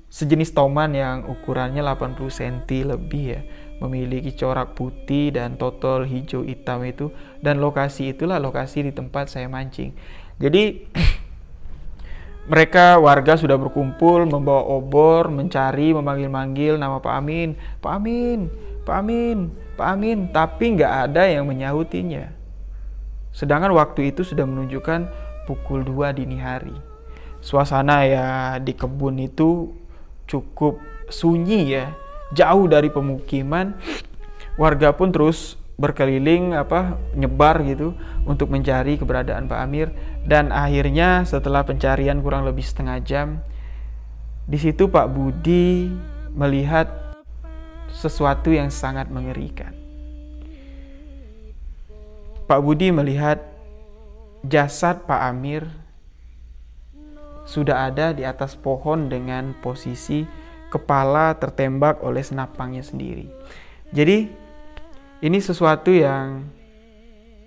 sejenis 0.07 0.55
toman 0.55 0.95
yang 0.95 1.17
ukurannya 1.27 1.83
80 1.83 2.31
cm 2.31 2.55
lebih 2.95 3.23
ya 3.37 3.41
memiliki 3.83 4.33
corak 4.33 4.73
putih 4.73 5.35
dan 5.35 5.59
total 5.59 6.07
hijau 6.07 6.41
hitam 6.47 6.81
itu 6.87 7.11
dan 7.43 7.59
lokasi 7.59 8.15
itulah 8.15 8.39
lokasi 8.39 8.87
di 8.87 8.91
tempat 8.95 9.29
saya 9.29 9.51
mancing 9.51 9.93
jadi 10.39 10.87
mereka 12.47 12.95
warga 12.95 13.35
sudah 13.35 13.59
berkumpul 13.59 14.23
membawa 14.23 14.63
obor 14.63 15.27
mencari 15.27 15.91
memanggil-manggil 15.91 16.79
nama 16.79 17.03
Pak 17.03 17.13
Amin. 17.13 17.59
Pak 17.83 17.91
Amin 17.91 18.47
Pak 18.87 18.95
Amin 19.03 19.37
Pak 19.75 19.87
Amin. 19.93 20.31
Tapi 20.31 20.79
nggak 20.79 20.93
ada 21.11 21.27
yang 21.27 21.43
menyahutinya. 21.43 22.31
Sedangkan 23.35 23.75
waktu 23.75 24.15
itu 24.15 24.23
sudah 24.23 24.47
menunjukkan 24.47 25.11
pukul 25.45 25.83
2 25.83 26.17
dini 26.17 26.39
hari. 26.39 26.73
Suasana 27.43 28.01
ya 28.07 28.57
di 28.57 28.73
kebun 28.73 29.21
itu 29.21 29.75
cukup 30.25 30.81
sunyi 31.07 31.77
ya, 31.77 31.93
jauh 32.33 32.65
dari 32.65 32.89
pemukiman. 32.89 33.77
Warga 34.57 34.95
pun 34.97 35.13
terus 35.13 35.53
berkeliling 35.77 36.57
apa 36.57 36.97
nyebar 37.13 37.61
gitu 37.61 37.93
untuk 38.25 38.49
mencari 38.49 38.97
keberadaan 38.97 39.45
Pak 39.45 39.59
Amir 39.61 39.93
dan 40.27 40.51
akhirnya 40.51 41.23
setelah 41.23 41.63
pencarian 41.63 42.19
kurang 42.19 42.43
lebih 42.43 42.67
setengah 42.67 42.99
jam 42.99 43.39
di 44.43 44.59
situ 44.59 44.91
Pak 44.91 45.07
Budi 45.07 45.87
melihat 46.35 46.91
sesuatu 47.95 48.51
yang 48.51 48.67
sangat 48.67 49.07
mengerikan. 49.07 49.71
Pak 52.47 52.59
Budi 52.59 52.91
melihat 52.91 53.39
jasad 54.43 55.03
Pak 55.07 55.21
Amir 55.31 55.67
sudah 57.47 57.87
ada 57.91 58.11
di 58.11 58.27
atas 58.27 58.59
pohon 58.59 59.07
dengan 59.07 59.55
posisi 59.63 60.27
kepala 60.67 61.35
tertembak 61.39 62.03
oleh 62.03 62.23
senapangnya 62.23 62.83
sendiri. 62.83 63.31
Jadi 63.95 64.27
ini 65.23 65.39
sesuatu 65.39 65.91
yang 65.91 66.47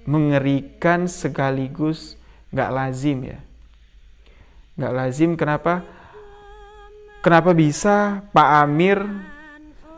mengerikan 0.09 1.05
sekaligus 1.09 2.20
nggak 2.51 2.71
lazim 2.71 3.19
ya. 3.27 3.39
Nggak 4.79 4.95
lazim 4.95 5.31
kenapa? 5.39 5.83
Kenapa 7.21 7.53
bisa 7.53 8.25
Pak 8.33 8.51
Amir 8.65 8.99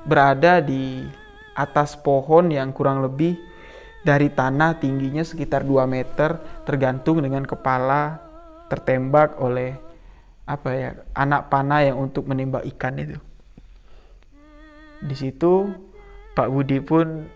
berada 0.03 0.59
di 0.59 1.07
atas 1.55 1.95
pohon 1.95 2.51
yang 2.51 2.75
kurang 2.75 3.05
lebih 3.05 3.39
dari 4.03 4.27
tanah 4.27 4.83
tingginya 4.83 5.23
sekitar 5.23 5.63
2 5.63 5.87
meter 5.87 6.43
tergantung 6.67 7.23
dengan 7.23 7.47
kepala 7.47 8.19
tertembak 8.67 9.39
oleh 9.39 9.79
apa 10.43 10.69
ya 10.75 10.91
anak 11.15 11.47
panah 11.47 11.87
yang 11.87 12.03
untuk 12.03 12.27
menembak 12.27 12.67
ikan 12.75 12.99
itu. 12.99 13.19
Di 14.99 15.15
situ 15.15 15.71
Pak 16.35 16.51
Budi 16.51 16.83
pun 16.83 17.27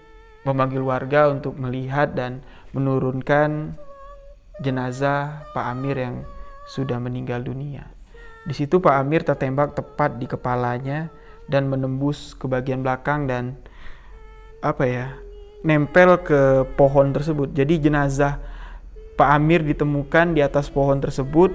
memanggil 0.42 0.82
warga 0.82 1.30
untuk 1.30 1.54
melihat 1.58 2.14
dan 2.14 2.42
menurunkan 2.74 3.78
jenazah 4.62 5.44
Pak 5.52 5.66
Amir 5.72 5.96
yang 6.00 6.16
sudah 6.66 6.96
meninggal 6.98 7.44
dunia. 7.44 7.86
Di 8.46 8.54
situ 8.54 8.78
Pak 8.78 8.94
Amir 8.94 9.26
tertembak 9.26 9.74
tepat 9.74 10.16
di 10.22 10.26
kepalanya 10.30 11.10
dan 11.50 11.66
menembus 11.70 12.34
ke 12.34 12.46
bagian 12.46 12.82
belakang 12.82 13.26
dan 13.26 13.58
apa 14.62 14.84
ya 14.86 15.06
nempel 15.66 16.18
ke 16.22 16.66
pohon 16.78 17.10
tersebut. 17.10 17.50
Jadi 17.54 17.90
jenazah 17.90 18.38
Pak 19.18 19.28
Amir 19.34 19.66
ditemukan 19.66 20.36
di 20.36 20.44
atas 20.44 20.70
pohon 20.70 21.02
tersebut 21.02 21.50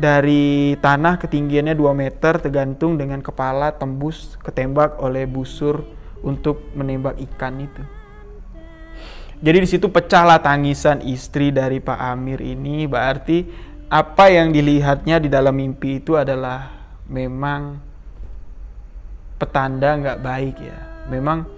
dari 0.00 0.74
tanah 0.80 1.20
ketinggiannya 1.20 1.76
2 1.76 1.92
meter 1.92 2.40
tergantung 2.40 2.96
dengan 2.96 3.20
kepala 3.20 3.76
tembus 3.76 4.40
ketembak 4.40 4.96
oleh 5.00 5.28
busur 5.28 5.84
untuk 6.20 6.60
menembak 6.76 7.16
ikan 7.32 7.60
itu. 7.60 7.99
Jadi 9.40 9.58
di 9.64 9.68
situ 9.68 9.88
pecahlah 9.88 10.40
tangisan 10.44 11.00
istri 11.00 11.48
dari 11.48 11.80
Pak 11.80 11.96
Amir 11.96 12.44
ini 12.44 12.84
berarti 12.84 13.48
apa 13.88 14.28
yang 14.28 14.52
dilihatnya 14.52 15.16
di 15.16 15.32
dalam 15.32 15.56
mimpi 15.56 15.98
itu 16.04 16.12
adalah 16.14 16.68
memang 17.08 17.80
petanda 19.40 19.96
nggak 19.96 20.20
baik 20.20 20.56
ya. 20.60 20.78
Memang 21.08 21.48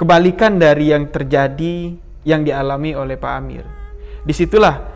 kebalikan 0.00 0.56
dari 0.56 0.90
yang 0.96 1.12
terjadi 1.12 1.92
yang 2.24 2.48
dialami 2.48 2.96
oleh 2.96 3.20
Pak 3.20 3.32
Amir. 3.36 3.64
Di 4.24 4.32
situlah 4.32 4.92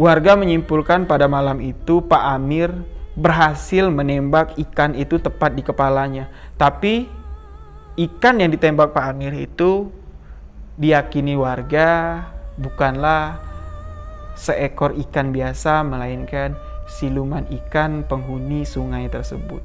Warga 0.00 0.38
menyimpulkan 0.38 1.04
pada 1.10 1.26
malam 1.26 1.58
itu 1.58 1.98
Pak 2.00 2.24
Amir 2.24 2.70
berhasil 3.18 3.90
menembak 3.90 4.54
ikan 4.54 4.94
itu 4.94 5.18
tepat 5.18 5.52
di 5.52 5.66
kepalanya. 5.66 6.30
Tapi 6.54 7.10
ikan 7.98 8.38
yang 8.38 8.54
ditembak 8.54 8.94
Pak 8.94 9.04
Amir 9.10 9.34
itu 9.34 9.90
diyakini 10.80 11.36
warga 11.36 12.24
bukanlah 12.56 13.36
seekor 14.32 14.96
ikan 14.96 15.28
biasa 15.28 15.84
melainkan 15.84 16.56
siluman 16.88 17.44
ikan 17.52 18.02
penghuni 18.08 18.64
sungai 18.64 19.06
tersebut. 19.12 19.60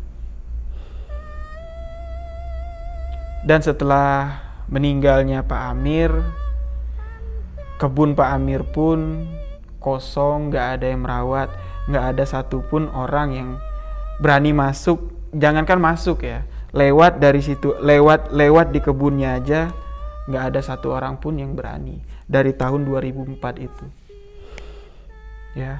Dan 3.47 3.63
setelah 3.63 4.43
meninggalnya 4.67 5.45
Pak 5.45 5.61
Amir, 5.71 6.11
kebun 7.79 8.17
Pak 8.17 8.29
Amir 8.35 8.65
pun 8.65 9.29
kosong, 9.79 10.49
nggak 10.49 10.81
ada 10.81 10.85
yang 10.89 11.05
merawat, 11.05 11.49
nggak 11.85 12.05
ada 12.17 12.23
satupun 12.25 12.89
orang 12.91 13.29
yang 13.31 13.49
berani 14.19 14.51
masuk. 14.51 15.13
Jangankan 15.35 15.77
masuk 15.77 16.25
ya, 16.25 16.41
lewat 16.73 17.21
dari 17.21 17.39
situ, 17.39 17.77
lewat 17.79 18.33
lewat 18.33 18.73
di 18.73 18.81
kebunnya 18.81 19.37
aja, 19.37 19.69
nggak 20.25 20.43
ada 20.53 20.61
satu 20.61 20.93
orang 20.93 21.21
pun 21.21 21.37
yang 21.37 21.53
berani 21.53 22.01
dari 22.25 22.53
tahun 22.53 22.85
2004 22.85 23.37
itu. 23.61 23.85
Ya, 25.55 25.79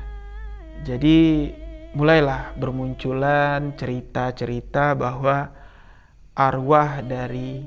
jadi 0.88 1.52
mulailah 1.96 2.56
bermunculan 2.56 3.76
cerita-cerita 3.76 4.96
bahwa 4.96 5.52
arwah 6.36 7.00
dari 7.04 7.64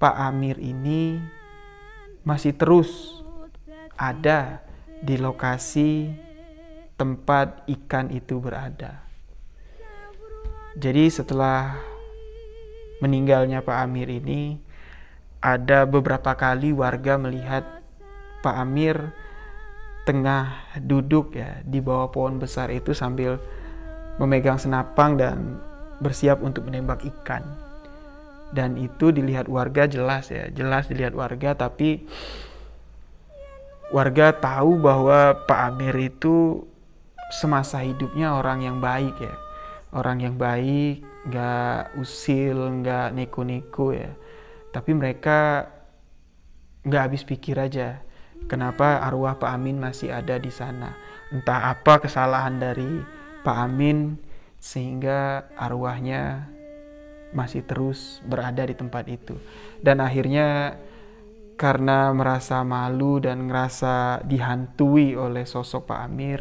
Pak 0.00 0.16
Amir 0.16 0.56
ini 0.56 1.20
masih 2.24 2.56
terus 2.56 3.20
ada 3.96 4.64
di 5.00 5.16
lokasi 5.16 6.12
tempat 7.00 7.64
ikan 7.68 8.12
itu 8.12 8.36
berada. 8.40 9.00
Jadi 10.76 11.08
setelah 11.08 11.80
meninggalnya 13.00 13.64
Pak 13.64 13.76
Amir 13.80 14.12
ini 14.12 14.60
ada 15.40 15.88
beberapa 15.88 16.36
kali 16.36 16.72
warga 16.72 17.16
melihat 17.16 17.64
Pak 18.44 18.56
Amir 18.56 19.12
tengah 20.04 20.68
duduk 20.80 21.36
ya 21.36 21.60
di 21.64 21.80
bawah 21.80 22.08
pohon 22.12 22.40
besar 22.40 22.72
itu 22.72 22.96
sambil 22.96 23.40
memegang 24.16 24.60
senapang 24.60 25.16
dan 25.16 25.60
bersiap 26.00 26.40
untuk 26.40 26.68
menembak 26.68 27.04
ikan. 27.04 27.44
Dan 28.50 28.74
itu 28.76 29.14
dilihat 29.14 29.46
warga 29.46 29.86
jelas 29.86 30.28
ya, 30.32 30.50
jelas 30.50 30.90
dilihat 30.90 31.14
warga 31.14 31.54
tapi 31.54 32.04
warga 33.94 34.34
tahu 34.34 34.78
bahwa 34.80 35.34
Pak 35.46 35.60
Amir 35.70 35.94
itu 35.98 36.66
semasa 37.30 37.78
hidupnya 37.80 38.34
orang 38.34 38.66
yang 38.66 38.82
baik 38.82 39.14
ya 39.22 39.34
orang 39.94 40.22
yang 40.22 40.34
baik 40.34 41.02
nggak 41.30 41.94
usil 41.98 42.82
nggak 42.82 43.14
neko-neko 43.14 43.94
ya 43.94 44.10
tapi 44.70 44.94
mereka 44.94 45.68
nggak 46.86 47.02
habis 47.10 47.22
pikir 47.26 47.60
aja 47.60 48.00
kenapa 48.48 49.04
arwah 49.04 49.36
Pak 49.36 49.50
Amin 49.50 49.76
masih 49.76 50.10
ada 50.14 50.40
di 50.40 50.48
sana 50.48 50.96
entah 51.30 51.70
apa 51.70 52.00
kesalahan 52.02 52.56
dari 52.56 52.88
Pak 53.44 53.56
Amin 53.56 54.16
sehingga 54.60 55.50
arwahnya 55.56 56.48
masih 57.30 57.62
terus 57.62 58.18
berada 58.26 58.66
di 58.66 58.74
tempat 58.74 59.06
itu 59.06 59.38
dan 59.80 60.02
akhirnya 60.02 60.76
karena 61.60 62.08
merasa 62.16 62.64
malu 62.64 63.20
dan 63.20 63.44
merasa 63.44 64.24
dihantui 64.24 65.12
oleh 65.12 65.44
sosok 65.44 65.92
Pak 65.92 66.00
Amir. 66.08 66.40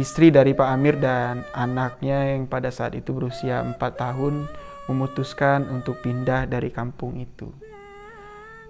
Istri 0.00 0.32
dari 0.32 0.56
Pak 0.56 0.68
Amir 0.72 0.96
dan 0.96 1.44
anaknya 1.52 2.32
yang 2.32 2.48
pada 2.48 2.72
saat 2.72 2.96
itu 2.96 3.12
berusia 3.12 3.60
4 3.60 3.76
tahun 3.76 4.48
memutuskan 4.90 5.70
untuk 5.70 6.02
pindah 6.02 6.50
dari 6.50 6.74
kampung 6.74 7.22
itu. 7.22 7.48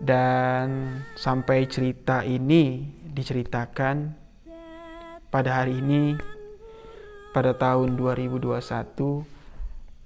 dan 0.00 0.96
sampai 1.12 1.68
cerita 1.68 2.24
ini 2.24 2.88
diceritakan 3.12 4.16
pada 5.28 5.60
hari 5.60 5.76
ini 5.76 6.16
pada 7.36 7.52
tahun 7.52 8.00
2021 8.00 8.48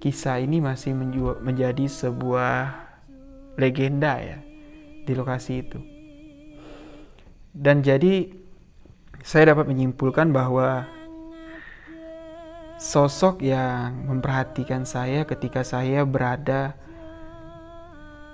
kisah 0.03 0.37
ini 0.43 0.59
masih 0.59 0.91
menjadi 1.41 1.87
sebuah 1.87 2.75
legenda 3.55 4.19
ya 4.19 4.37
di 5.07 5.13
lokasi 5.15 5.63
itu. 5.63 5.79
Dan 7.55 7.79
jadi 7.79 8.27
saya 9.23 9.55
dapat 9.55 9.71
menyimpulkan 9.71 10.29
bahwa 10.35 10.85
sosok 12.75 13.39
yang 13.39 14.07
memperhatikan 14.11 14.83
saya 14.83 15.23
ketika 15.23 15.63
saya 15.63 16.03
berada 16.03 16.75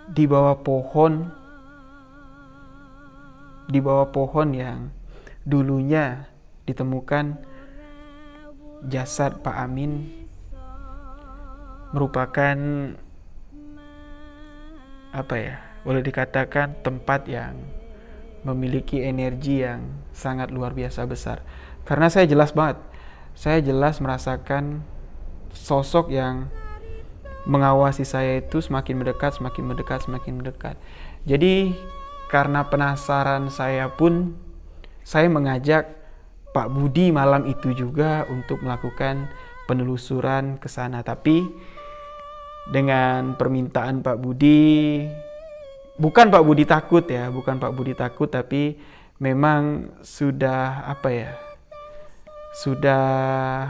di 0.10 0.26
bawah 0.26 0.58
pohon 0.60 1.30
di 3.70 3.80
bawah 3.80 4.10
pohon 4.10 4.52
yang 4.52 4.90
dulunya 5.46 6.26
ditemukan 6.66 7.38
jasad 8.90 9.40
Pak 9.46 9.56
Amin 9.62 10.10
merupakan 11.94 12.58
apa 15.12 15.36
ya 15.38 15.56
boleh 15.86 16.02
dikatakan 16.02 16.82
tempat 16.82 17.30
yang 17.30 17.58
memiliki 18.42 19.06
energi 19.06 19.62
yang 19.62 19.86
sangat 20.16 20.50
luar 20.50 20.74
biasa 20.74 21.06
besar. 21.06 21.46
Karena 21.86 22.10
saya 22.10 22.26
jelas 22.26 22.54
banget 22.54 22.91
saya 23.36 23.60
jelas 23.64 23.98
merasakan 24.04 24.84
sosok 25.52 26.12
yang 26.12 26.48
mengawasi 27.46 28.06
saya 28.06 28.38
itu 28.38 28.62
semakin 28.62 29.02
mendekat 29.02 29.38
semakin 29.38 29.64
mendekat 29.66 30.00
semakin 30.06 30.34
mendekat. 30.42 30.76
Jadi 31.26 31.74
karena 32.30 32.66
penasaran 32.70 33.50
saya 33.50 33.90
pun 33.92 34.38
saya 35.02 35.28
mengajak 35.28 35.90
Pak 36.52 36.68
Budi 36.70 37.10
malam 37.10 37.48
itu 37.48 37.72
juga 37.74 38.28
untuk 38.28 38.62
melakukan 38.62 39.32
penelusuran 39.66 40.62
ke 40.62 40.68
sana. 40.70 41.02
Tapi 41.02 41.48
dengan 42.70 43.34
permintaan 43.36 44.06
Pak 44.06 44.18
Budi 44.22 45.02
bukan 45.98 46.30
Pak 46.30 46.44
Budi 46.46 46.64
takut 46.70 47.04
ya 47.10 47.34
bukan 47.34 47.58
Pak 47.58 47.74
Budi 47.74 47.98
takut 47.98 48.30
tapi 48.30 48.78
memang 49.18 49.92
sudah 50.06 50.86
apa 50.86 51.10
ya 51.10 51.32
sudah 52.52 53.04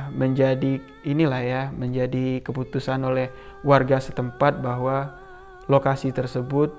menjadi 0.09 0.81
inilah 1.05 1.41
ya 1.45 1.63
menjadi 1.69 2.41
keputusan 2.41 2.97
oleh 3.05 3.29
warga 3.61 4.01
setempat 4.01 4.57
bahwa 4.57 5.21
lokasi 5.69 6.09
tersebut 6.09 6.73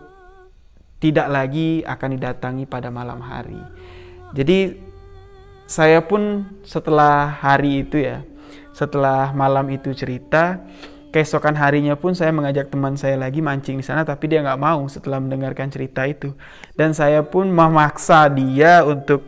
tidak 0.98 1.30
lagi 1.30 1.82
akan 1.82 2.18
didatangi 2.18 2.66
pada 2.66 2.90
malam 2.90 3.22
hari. 3.22 3.58
Jadi 4.34 4.78
saya 5.66 6.02
pun 6.02 6.46
setelah 6.62 7.26
hari 7.26 7.86
itu 7.86 8.02
ya, 8.02 8.22
setelah 8.70 9.34
malam 9.34 9.66
itu 9.70 9.90
cerita, 9.94 10.62
keesokan 11.12 11.54
harinya 11.58 11.98
pun 11.98 12.14
saya 12.14 12.30
mengajak 12.30 12.70
teman 12.72 12.94
saya 12.94 13.20
lagi 13.20 13.44
mancing 13.44 13.78
di 13.78 13.84
sana 13.84 14.02
tapi 14.02 14.32
dia 14.32 14.40
nggak 14.40 14.58
mau 14.58 14.80
setelah 14.88 15.20
mendengarkan 15.20 15.68
cerita 15.68 16.08
itu 16.08 16.32
dan 16.72 16.96
saya 16.96 17.20
pun 17.20 17.52
memaksa 17.52 18.32
dia 18.32 18.80
untuk 18.80 19.20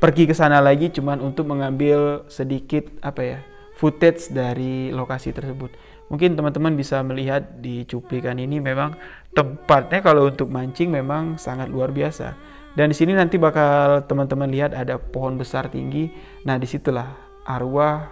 pergi 0.00 0.24
ke 0.24 0.34
sana 0.34 0.64
lagi 0.64 0.88
cuman 0.88 1.20
untuk 1.20 1.46
mengambil 1.46 2.24
sedikit 2.32 2.88
apa 3.04 3.20
ya 3.20 3.38
footage 3.76 4.32
dari 4.32 4.92
lokasi 4.92 5.32
tersebut. 5.32 5.72
Mungkin 6.10 6.34
teman-teman 6.34 6.74
bisa 6.74 7.00
melihat 7.06 7.62
di 7.62 7.86
cuplikan 7.86 8.36
ini 8.36 8.58
memang 8.58 8.98
tempatnya 9.30 10.02
kalau 10.02 10.26
untuk 10.26 10.50
mancing 10.50 10.90
memang 10.90 11.38
sangat 11.38 11.70
luar 11.70 11.94
biasa. 11.94 12.34
Dan 12.74 12.90
di 12.90 12.96
sini 12.98 13.14
nanti 13.14 13.38
bakal 13.38 14.04
teman-teman 14.04 14.50
lihat 14.50 14.74
ada 14.74 14.98
pohon 14.98 15.38
besar 15.38 15.70
tinggi. 15.70 16.10
Nah 16.44 16.58
di 16.58 16.66
situlah 16.66 17.08
arwah 17.46 18.10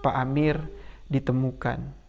Pak 0.00 0.16
Amir 0.18 0.56
ditemukan 1.06 2.03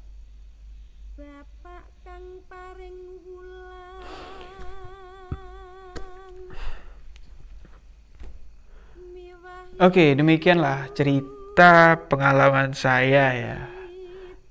Oke, 9.75 10.15
demikianlah 10.15 10.87
cerita 10.95 11.99
pengalaman 12.07 12.71
saya 12.71 13.35
ya. 13.35 13.59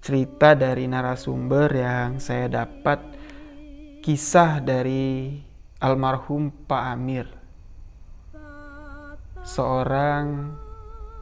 Cerita 0.05 0.53
dari 0.53 0.85
narasumber 0.85 1.73
yang 1.73 2.21
saya 2.21 2.45
dapat 2.53 3.01
kisah 4.05 4.61
dari 4.61 5.33
almarhum 5.81 6.53
Pak 6.69 6.85
Amir. 6.93 7.25
Seorang 9.41 10.53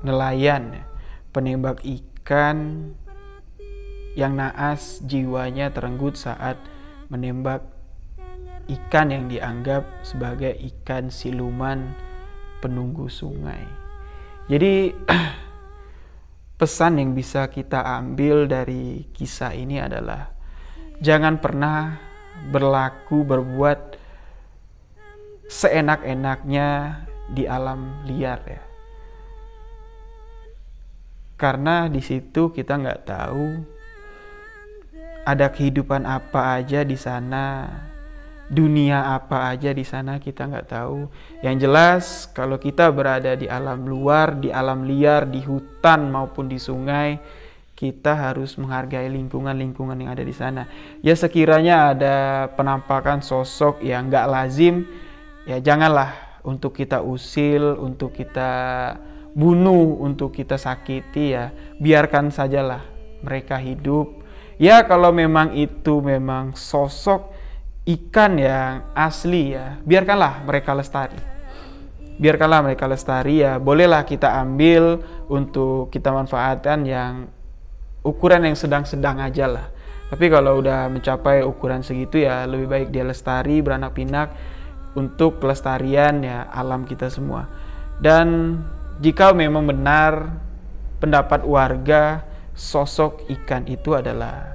nelayan, 0.02 0.82
ya, 0.82 0.84
penembak 1.30 1.86
ikan 1.86 2.90
yang 4.18 4.34
naas 4.34 4.98
jiwanya 5.06 5.70
terenggut 5.70 6.18
saat 6.18 6.58
menembak 7.06 7.62
ikan 8.66 9.14
yang 9.14 9.30
dianggap 9.30 9.86
sebagai 10.02 10.58
ikan 10.58 11.06
siluman 11.06 11.94
penunggu 12.58 13.06
sungai. 13.06 13.81
Jadi 14.50 14.90
pesan 16.58 16.98
yang 16.98 17.14
bisa 17.14 17.46
kita 17.46 17.82
ambil 17.82 18.46
dari 18.50 19.06
kisah 19.14 19.54
ini 19.54 19.78
adalah 19.78 20.30
jangan 20.98 21.38
pernah 21.38 21.98
berlaku 22.50 23.22
berbuat 23.22 23.98
seenak-enaknya 25.46 26.68
di 27.30 27.44
alam 27.46 28.02
liar 28.08 28.40
ya. 28.46 28.62
Karena 31.38 31.90
di 31.90 31.98
situ 31.98 32.54
kita 32.54 32.78
nggak 32.78 33.02
tahu 33.02 33.46
ada 35.22 35.50
kehidupan 35.50 36.02
apa 36.02 36.58
aja 36.58 36.82
di 36.82 36.98
sana 36.98 37.66
dunia 38.52 39.16
apa 39.16 39.48
aja 39.48 39.72
di 39.72 39.80
sana 39.80 40.20
kita 40.20 40.44
nggak 40.44 40.68
tahu. 40.68 41.08
Yang 41.40 41.56
jelas 41.64 42.04
kalau 42.36 42.60
kita 42.60 42.92
berada 42.92 43.32
di 43.32 43.48
alam 43.48 43.88
luar, 43.88 44.36
di 44.36 44.52
alam 44.52 44.84
liar, 44.84 45.24
di 45.24 45.40
hutan 45.40 46.12
maupun 46.12 46.52
di 46.52 46.60
sungai, 46.60 47.16
kita 47.72 48.12
harus 48.12 48.60
menghargai 48.60 49.08
lingkungan-lingkungan 49.08 49.96
yang 49.96 50.12
ada 50.12 50.20
di 50.20 50.36
sana. 50.36 50.68
Ya 51.00 51.16
sekiranya 51.16 51.96
ada 51.96 52.16
penampakan 52.52 53.24
sosok 53.24 53.80
yang 53.80 54.12
nggak 54.12 54.28
lazim, 54.28 54.84
ya 55.48 55.56
janganlah 55.56 56.12
untuk 56.44 56.76
kita 56.76 57.00
usil, 57.00 57.80
untuk 57.80 58.12
kita 58.12 58.52
bunuh, 59.32 59.96
untuk 60.04 60.36
kita 60.36 60.60
sakiti 60.60 61.32
ya. 61.32 61.56
Biarkan 61.80 62.28
sajalah 62.28 62.84
mereka 63.24 63.56
hidup. 63.56 64.20
Ya 64.60 64.84
kalau 64.84 65.08
memang 65.10 65.56
itu 65.56 66.04
memang 66.04 66.52
sosok 66.52 67.31
ikan 67.82 68.38
yang 68.38 68.86
asli 68.94 69.58
ya, 69.58 69.78
biarkanlah 69.82 70.46
mereka 70.46 70.70
lestari. 70.74 71.18
Biarkanlah 72.22 72.62
mereka 72.62 72.86
lestari 72.86 73.42
ya, 73.42 73.58
bolehlah 73.58 74.06
kita 74.06 74.38
ambil 74.38 75.02
untuk 75.26 75.90
kita 75.90 76.14
manfaatkan 76.14 76.86
yang 76.86 77.26
ukuran 78.06 78.46
yang 78.46 78.54
sedang-sedang 78.54 79.18
aja 79.18 79.50
lah. 79.50 79.66
Tapi 80.12 80.28
kalau 80.28 80.60
udah 80.60 80.92
mencapai 80.92 81.40
ukuran 81.40 81.80
segitu 81.80 82.20
ya 82.22 82.44
lebih 82.44 82.68
baik 82.68 82.88
dia 82.92 83.02
lestari, 83.02 83.64
beranak 83.64 83.96
pinak 83.96 84.28
untuk 84.92 85.40
pelestarian 85.40 86.20
ya 86.20 86.46
alam 86.52 86.84
kita 86.84 87.08
semua. 87.08 87.48
Dan 87.98 88.60
jika 89.00 89.32
memang 89.32 89.64
benar 89.64 90.36
pendapat 91.00 91.42
warga 91.48 92.22
sosok 92.52 93.24
ikan 93.40 93.64
itu 93.66 93.96
adalah 93.96 94.52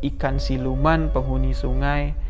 ikan 0.00 0.38
siluman 0.38 1.10
penghuni 1.10 1.52
sungai 1.52 2.29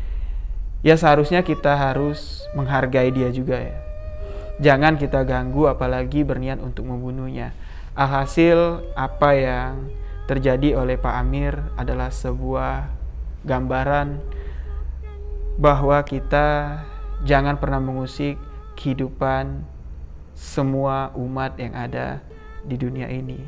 ya 0.81 0.97
seharusnya 0.97 1.45
kita 1.45 1.77
harus 1.77 2.45
menghargai 2.57 3.13
dia 3.13 3.29
juga 3.29 3.57
ya. 3.61 3.77
Jangan 4.61 5.01
kita 5.01 5.25
ganggu 5.25 5.65
apalagi 5.65 6.21
berniat 6.21 6.61
untuk 6.61 6.85
membunuhnya. 6.85 7.53
Alhasil 7.97 8.85
apa 8.93 9.33
yang 9.33 9.89
terjadi 10.29 10.77
oleh 10.77 11.01
Pak 11.01 11.15
Amir 11.17 11.57
adalah 11.75 12.13
sebuah 12.13 12.87
gambaran 13.41 14.21
bahwa 15.57 15.97
kita 16.05 16.79
jangan 17.25 17.57
pernah 17.57 17.81
mengusik 17.81 18.37
kehidupan 18.77 19.65
semua 20.37 21.11
umat 21.17 21.57
yang 21.57 21.75
ada 21.75 22.23
di 22.65 22.77
dunia 22.77 23.09
ini 23.09 23.41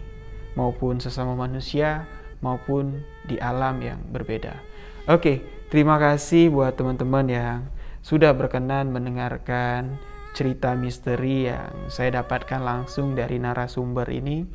maupun 0.53 1.01
sesama 1.01 1.33
manusia 1.33 2.05
maupun 2.43 3.01
di 3.25 3.39
alam 3.39 3.79
yang 3.79 4.01
berbeda. 4.11 4.59
Oke, 5.07 5.41
Terima 5.73 5.97
kasih 5.97 6.53
buat 6.53 6.77
teman-teman 6.77 7.25
yang 7.25 7.65
sudah 8.05 8.29
berkenan 8.37 8.93
mendengarkan 8.93 9.97
cerita 10.37 10.77
misteri 10.77 11.49
yang 11.49 11.89
saya 11.89 12.21
dapatkan 12.21 12.61
langsung 12.61 13.17
dari 13.17 13.41
narasumber 13.41 14.05
ini. 14.13 14.45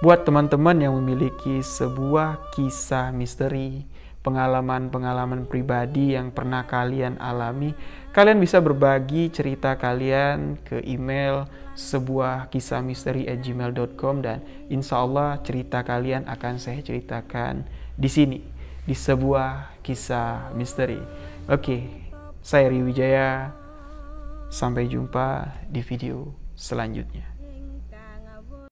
Buat 0.00 0.24
teman-teman 0.24 0.80
yang 0.80 0.96
memiliki 0.96 1.60
sebuah 1.60 2.56
kisah 2.56 3.12
misteri, 3.12 3.84
pengalaman-pengalaman 4.24 5.44
pribadi 5.44 6.16
yang 6.16 6.32
pernah 6.32 6.64
kalian 6.64 7.20
alami, 7.20 7.76
kalian 8.16 8.40
bisa 8.40 8.64
berbagi 8.64 9.28
cerita 9.28 9.76
kalian 9.76 10.56
ke 10.64 10.80
email 10.88 11.52
sebuah 11.76 12.48
kisah 12.48 12.80
misteri 12.80 13.28
at 13.28 13.44
gmail.com 13.44 14.24
dan 14.24 14.40
insya 14.72 15.04
Allah 15.04 15.36
cerita 15.44 15.84
kalian 15.84 16.24
akan 16.24 16.56
saya 16.56 16.80
ceritakan 16.80 17.68
di 17.92 18.08
sini 18.08 18.40
di 18.88 18.96
sebuah 18.96 19.69
kisah 19.82 20.52
misteri. 20.56 21.00
Oke, 21.48 21.88
saya 22.40 22.68
Riwijaya. 22.70 23.52
Sampai 24.50 24.90
jumpa 24.90 25.46
di 25.70 25.78
video 25.78 26.34
selanjutnya. 26.58 27.29